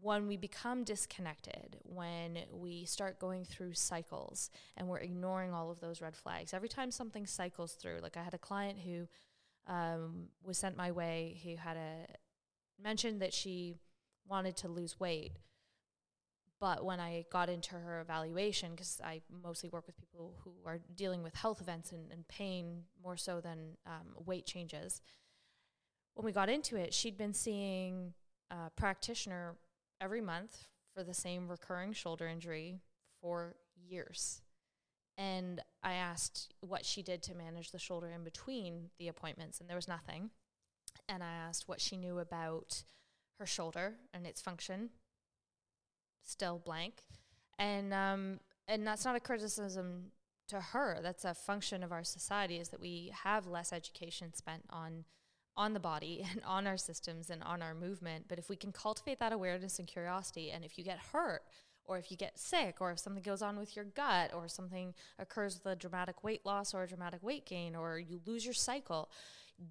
[0.00, 5.80] When we become disconnected, when we start going through cycles and we're ignoring all of
[5.80, 9.06] those red flags, every time something cycles through, like I had a client who
[9.66, 12.06] um, was sent my way who had a
[12.82, 13.76] mentioned that she
[14.26, 15.32] wanted to lose weight.
[16.60, 20.80] But when I got into her evaluation, because I mostly work with people who are
[20.94, 25.02] dealing with health events and, and pain more so than um, weight changes,
[26.14, 28.14] when we got into it, she'd been seeing
[28.54, 29.56] uh, practitioner
[30.00, 32.80] every month for the same recurring shoulder injury
[33.20, 34.42] for years.
[35.16, 39.68] And I asked what she did to manage the shoulder in between the appointments, and
[39.68, 40.30] there was nothing.
[41.08, 42.84] And I asked what she knew about
[43.38, 44.90] her shoulder and its function,
[46.22, 47.04] still blank.
[47.58, 50.12] And um, and that's not a criticism
[50.48, 50.98] to her.
[51.02, 55.04] That's a function of our society is that we have less education spent on
[55.56, 58.26] on the body and on our systems and on our movement.
[58.28, 61.42] But if we can cultivate that awareness and curiosity, and if you get hurt,
[61.86, 64.94] or if you get sick, or if something goes on with your gut, or something
[65.18, 68.54] occurs with a dramatic weight loss or a dramatic weight gain, or you lose your
[68.54, 69.10] cycle,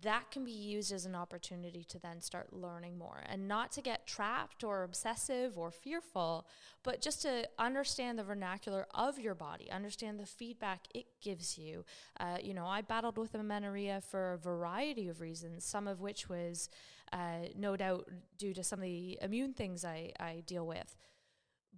[0.02, 3.82] that can be used as an opportunity to then start learning more and not to
[3.82, 6.48] get trapped or obsessive or fearful,
[6.84, 11.84] but just to understand the vernacular of your body, understand the feedback it gives you.
[12.20, 16.30] Uh, you know, I battled with amenorrhea for a variety of reasons, some of which
[16.30, 16.70] was
[17.12, 20.96] uh, no doubt due to some of the immune things I, I deal with.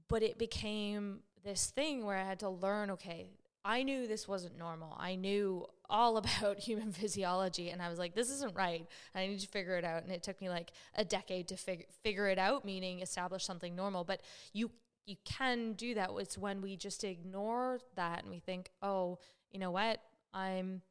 [0.08, 3.32] But it became this thing where I had to learn okay,
[3.66, 4.96] I knew this wasn't normal.
[4.98, 8.88] I knew all about human physiology and I was like this isn't right.
[9.14, 10.04] I need to figure it out.
[10.04, 13.76] And it took me like a decade to fig- figure it out meaning establish something
[13.76, 14.04] normal.
[14.04, 14.22] But
[14.54, 14.72] you
[15.08, 16.12] you can do that.
[16.18, 19.18] It's when we just ignore that and we think oh
[19.52, 20.00] you know what?
[20.34, 20.82] I'm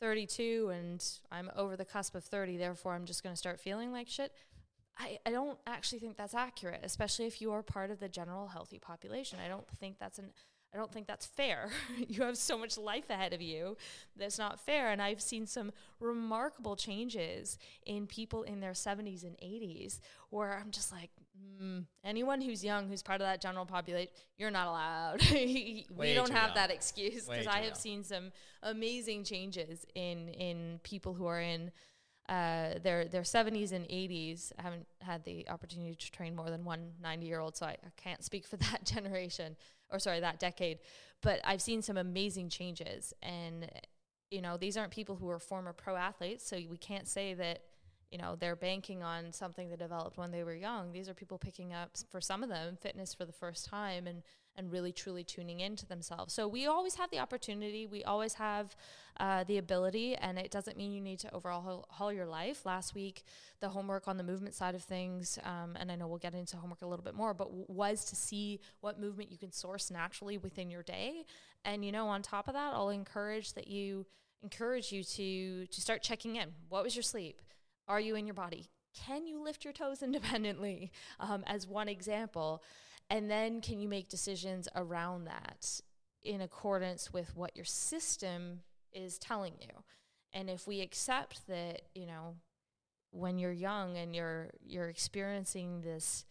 [0.00, 3.90] 32 and I'm over the cusp of 30 therefore I'm just going to start feeling
[3.90, 4.32] like shit.
[5.00, 8.48] I, I don't actually think that's accurate especially if you are part of the general
[8.48, 9.38] healthy population.
[9.44, 10.30] I don't think that's an
[10.72, 11.70] I don't think that's fair.
[12.08, 13.76] you have so much life ahead of you
[14.16, 14.90] that's not fair.
[14.90, 20.00] And I've seen some remarkable changes in people in their 70s and 80s
[20.30, 21.10] where I'm just like,
[21.62, 25.22] mm, anyone who's young, who's part of that general population, you're not allowed.
[25.32, 26.54] we Way don't have young.
[26.56, 27.74] that excuse because I have young.
[27.74, 28.30] seen some
[28.62, 31.70] amazing changes in in people who are in
[32.28, 34.52] uh, their their 70s and 80s.
[34.58, 37.70] I haven't had the opportunity to train more than one 90 year old, so I,
[37.70, 39.56] I can't speak for that generation
[39.90, 40.78] or sorry that decade.
[41.22, 43.68] But I've seen some amazing changes, and
[44.30, 47.60] you know these aren't people who are former pro athletes, so we can't say that
[48.10, 50.92] you know they're banking on something that developed when they were young.
[50.92, 54.22] These are people picking up for some of them fitness for the first time and
[54.58, 56.34] and really truly tuning into themselves.
[56.34, 57.86] So we always have the opportunity.
[57.86, 58.74] We always have
[59.18, 62.66] uh, the ability, and it doesn't mean you need to overhaul haul your life.
[62.66, 63.22] Last week,
[63.60, 66.56] the homework on the movement side of things, um, and I know we'll get into
[66.56, 69.90] homework a little bit more, but w- was to see what movement you can source
[69.92, 71.24] naturally within your day.
[71.64, 74.06] And you know, on top of that, I'll encourage that you
[74.42, 76.48] encourage you to to start checking in.
[76.68, 77.40] What was your sleep?
[77.86, 78.70] Are you in your body?
[79.06, 80.90] Can you lift your toes independently?
[81.20, 82.62] Um, as one example.
[83.10, 85.80] And then can you make decisions around that
[86.22, 88.60] in accordance with what your system
[88.92, 89.84] is telling you?
[90.32, 92.36] And if we accept that, you know,
[93.10, 96.26] when you're young and you're you're experiencing this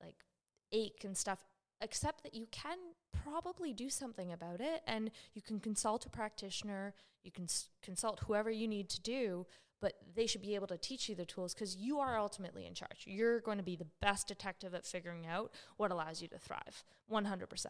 [0.00, 0.24] like
[0.72, 1.44] ache and stuff,
[1.80, 2.78] accept that you can
[3.12, 4.82] probably do something about it.
[4.86, 9.46] And you can consult a practitioner, you can s- consult whoever you need to do,
[9.80, 12.74] but they should be able to teach you the tools because you are ultimately in
[12.74, 13.04] charge.
[13.06, 16.84] You're going to be the best detective at figuring out what allows you to thrive
[17.10, 17.66] 100%.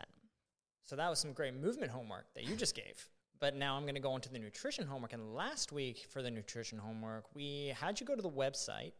[0.86, 3.08] So that was some great movement homework that you just gave.
[3.38, 5.12] But now I'm going to go into the nutrition homework.
[5.12, 8.92] And last week for the nutrition homework, we had you go to the website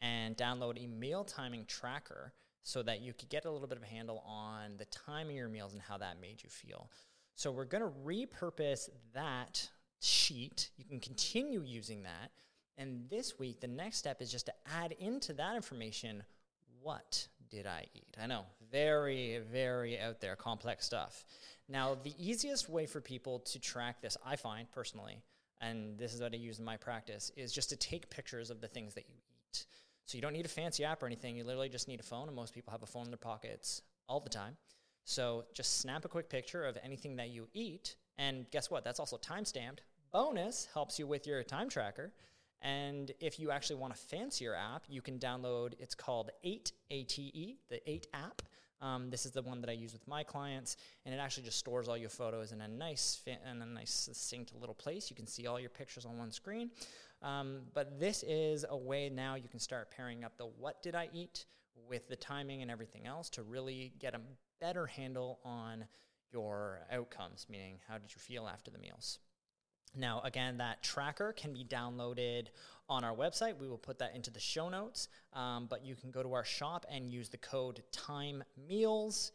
[0.00, 3.82] and download a meal timing tracker so that you could get a little bit of
[3.82, 6.90] a handle on the time of your meals and how that made you feel.
[7.34, 9.68] So we're going to repurpose that
[10.00, 10.70] sheet.
[10.76, 12.30] You can continue using that.
[12.78, 16.22] And this week, the next step is just to add into that information
[16.80, 18.16] what did I eat?
[18.22, 21.24] I know, very, very out there, complex stuff.
[21.68, 25.22] Now, the easiest way for people to track this, I find personally,
[25.60, 28.60] and this is what I use in my practice, is just to take pictures of
[28.60, 29.66] the things that you eat.
[30.06, 31.36] So you don't need a fancy app or anything.
[31.36, 33.82] You literally just need a phone, and most people have a phone in their pockets
[34.08, 34.56] all the time.
[35.04, 38.84] So just snap a quick picture of anything that you eat, and guess what?
[38.84, 39.82] That's also time stamped.
[40.12, 42.12] Bonus helps you with your time tracker.
[42.62, 45.74] And if you actually want a fancier app, you can download.
[45.78, 48.42] It's called 8 ATE, the 8 app.
[48.80, 51.58] Um, this is the one that I use with my clients, and it actually just
[51.58, 55.10] stores all your photos in a nice, fa- in a nice, succinct little place.
[55.10, 56.70] You can see all your pictures on one screen.
[57.20, 60.94] Um, but this is a way now you can start pairing up the what did
[60.94, 61.46] I eat
[61.88, 64.20] with the timing and everything else to really get a
[64.60, 65.84] better handle on
[66.32, 69.18] your outcomes, meaning how did you feel after the meals.
[69.96, 72.48] Now, again, that tracker can be downloaded
[72.88, 73.58] on our website.
[73.58, 75.08] We will put that into the show notes.
[75.32, 79.32] Um, but you can go to our shop and use the code Time Meals.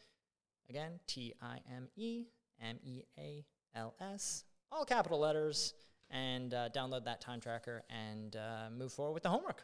[0.69, 2.25] Again, T I M E
[2.61, 3.45] M E A
[3.75, 5.73] L S, all capital letters,
[6.09, 9.63] and uh, download that time tracker and uh, move forward with the homework.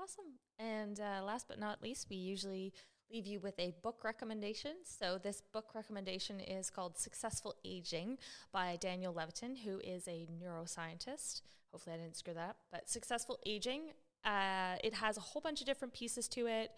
[0.00, 0.24] Awesome.
[0.58, 2.72] And uh, last but not least, we usually
[3.10, 4.72] leave you with a book recommendation.
[4.84, 8.18] So, this book recommendation is called Successful Aging
[8.52, 11.42] by Daniel Levitin, who is a neuroscientist.
[11.72, 12.56] Hopefully, I didn't screw that up.
[12.70, 13.92] But Successful Aging,
[14.24, 16.70] uh, it has a whole bunch of different pieces to it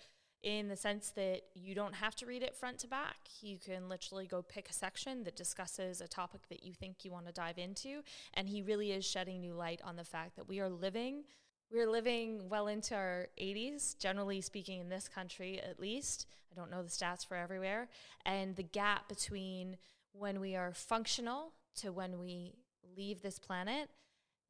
[0.42, 3.16] in the sense that you don't have to read it front to back.
[3.40, 7.10] You can literally go pick a section that discusses a topic that you think you
[7.10, 8.02] want to dive into.
[8.34, 11.24] And he really is shedding new light on the fact that we are living
[11.70, 16.26] we're living well into our 80s, generally speaking, in this country at least.
[16.50, 17.88] I don't know the stats for everywhere.
[18.24, 19.76] And the gap between
[20.12, 22.54] when we are functional to when we
[22.96, 23.90] leave this planet,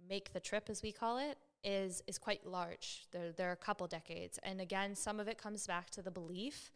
[0.08, 3.06] make the trip as we call it, is, is quite large.
[3.12, 4.38] There, there are a couple decades.
[4.42, 6.72] And again, some of it comes back to the belief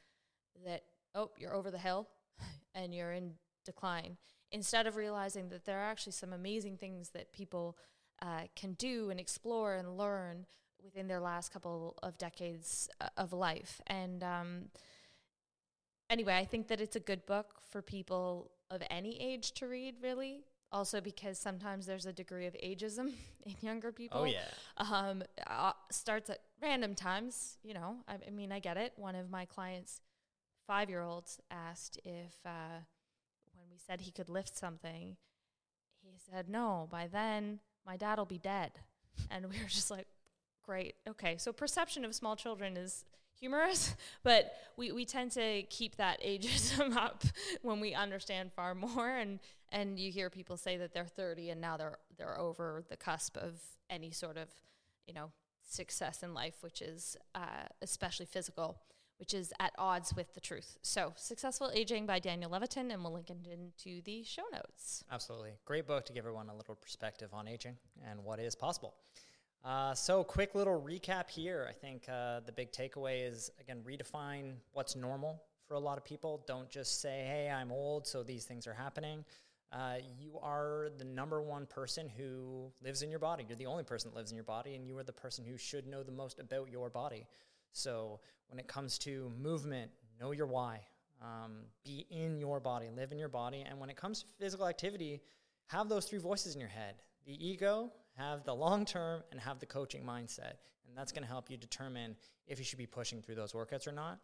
[0.66, 0.82] that,
[1.14, 2.08] oh, you're over the hill
[2.74, 3.34] and you're in
[3.64, 4.16] decline,
[4.50, 7.76] instead of realizing that there are actually some amazing things that people
[8.22, 10.46] uh, can do and explore and learn
[10.82, 13.80] within their last couple of decades uh, of life.
[13.88, 14.64] And um,
[16.08, 19.96] anyway, I think that it's a good book for people of any age to read,
[20.00, 20.44] really.
[20.70, 23.12] Also, because sometimes there's a degree of ageism
[23.46, 24.22] in younger people.
[24.22, 24.40] Oh, yeah.
[24.78, 27.96] Um, uh, starts at random times, you know.
[28.08, 28.92] I, I mean, I get it.
[28.96, 30.00] One of my clients'
[30.66, 32.80] five year olds asked if, uh,
[33.52, 35.16] when we said he could lift something,
[36.00, 38.72] he said, no, by then my dad will be dead.
[39.30, 40.06] And we were just like,
[40.62, 40.94] great.
[41.08, 41.36] Okay.
[41.36, 43.04] So perception of small children is
[43.38, 47.24] humorous, but we, we tend to keep that ageism up
[47.62, 49.08] when we understand far more.
[49.08, 52.96] And, and you hear people say that they're 30 and now they're, they're over the
[52.96, 53.60] cusp of
[53.90, 54.48] any sort of,
[55.06, 55.30] you know,
[55.68, 58.78] success in life, which is uh, especially physical,
[59.22, 60.78] which is at odds with the truth.
[60.82, 65.04] So, Successful Aging by Daniel Levitin, and we'll link it into the show notes.
[65.12, 65.52] Absolutely.
[65.64, 68.94] Great book to give everyone a little perspective on aging and what is possible.
[69.64, 71.68] Uh, so, quick little recap here.
[71.70, 76.04] I think uh, the big takeaway is again, redefine what's normal for a lot of
[76.04, 76.42] people.
[76.48, 79.24] Don't just say, hey, I'm old, so these things are happening.
[79.70, 83.44] Uh, you are the number one person who lives in your body.
[83.48, 85.56] You're the only person that lives in your body, and you are the person who
[85.56, 87.28] should know the most about your body.
[87.72, 88.18] So,
[88.52, 89.90] when it comes to movement,
[90.20, 90.80] know your why.
[91.22, 93.64] Um, be in your body, live in your body.
[93.66, 95.22] And when it comes to physical activity,
[95.68, 99.58] have those three voices in your head the ego, have the long term, and have
[99.58, 100.54] the coaching mindset.
[100.86, 102.14] And that's going to help you determine
[102.46, 104.18] if you should be pushing through those workouts or not.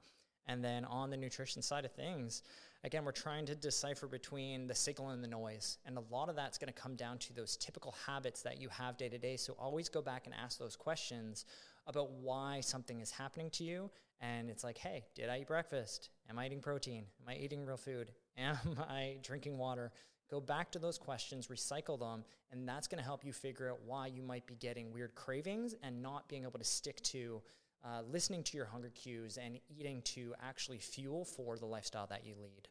[0.46, 2.42] And then on the nutrition side of things,
[2.82, 5.78] again, we're trying to decipher between the signal and the noise.
[5.86, 8.68] And a lot of that's going to come down to those typical habits that you
[8.70, 9.36] have day to day.
[9.36, 11.44] So always go back and ask those questions
[11.88, 13.90] about why something is happening to you.
[14.20, 16.10] And it's like, hey, did I eat breakfast?
[16.28, 17.04] Am I eating protein?
[17.22, 18.12] Am I eating real food?
[18.38, 18.56] Am
[18.88, 19.90] I drinking water?
[20.30, 22.22] Go back to those questions, recycle them,
[22.52, 25.74] and that's going to help you figure out why you might be getting weird cravings
[25.82, 27.40] and not being able to stick to
[27.84, 32.26] uh, listening to your hunger cues and eating to actually fuel for the lifestyle that
[32.26, 32.68] you lead.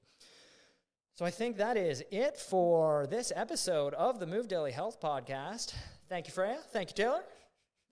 [1.16, 5.74] So I think that is it for this episode of the Move Daily Health Podcast.
[6.10, 6.60] Thank you, Freya.
[6.72, 7.24] Thank you, Taylor.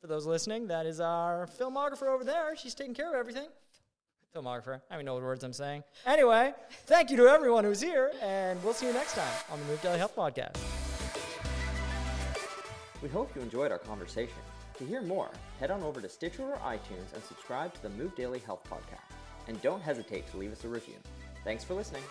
[0.05, 2.55] For those listening, that is our filmographer over there.
[2.55, 3.47] She's taking care of everything.
[4.35, 4.75] Filmographer.
[4.75, 5.83] I don't even know what words I'm saying.
[6.05, 6.53] Anyway,
[6.85, 9.81] thank you to everyone who's here, and we'll see you next time on the Move
[9.81, 10.57] Daily Health Podcast.
[13.01, 14.37] We hope you enjoyed our conversation.
[14.77, 18.15] To hear more, head on over to Stitcher or iTunes and subscribe to the Move
[18.15, 19.15] Daily Health Podcast.
[19.47, 20.97] And don't hesitate to leave us a review.
[21.43, 22.03] Thanks for listening.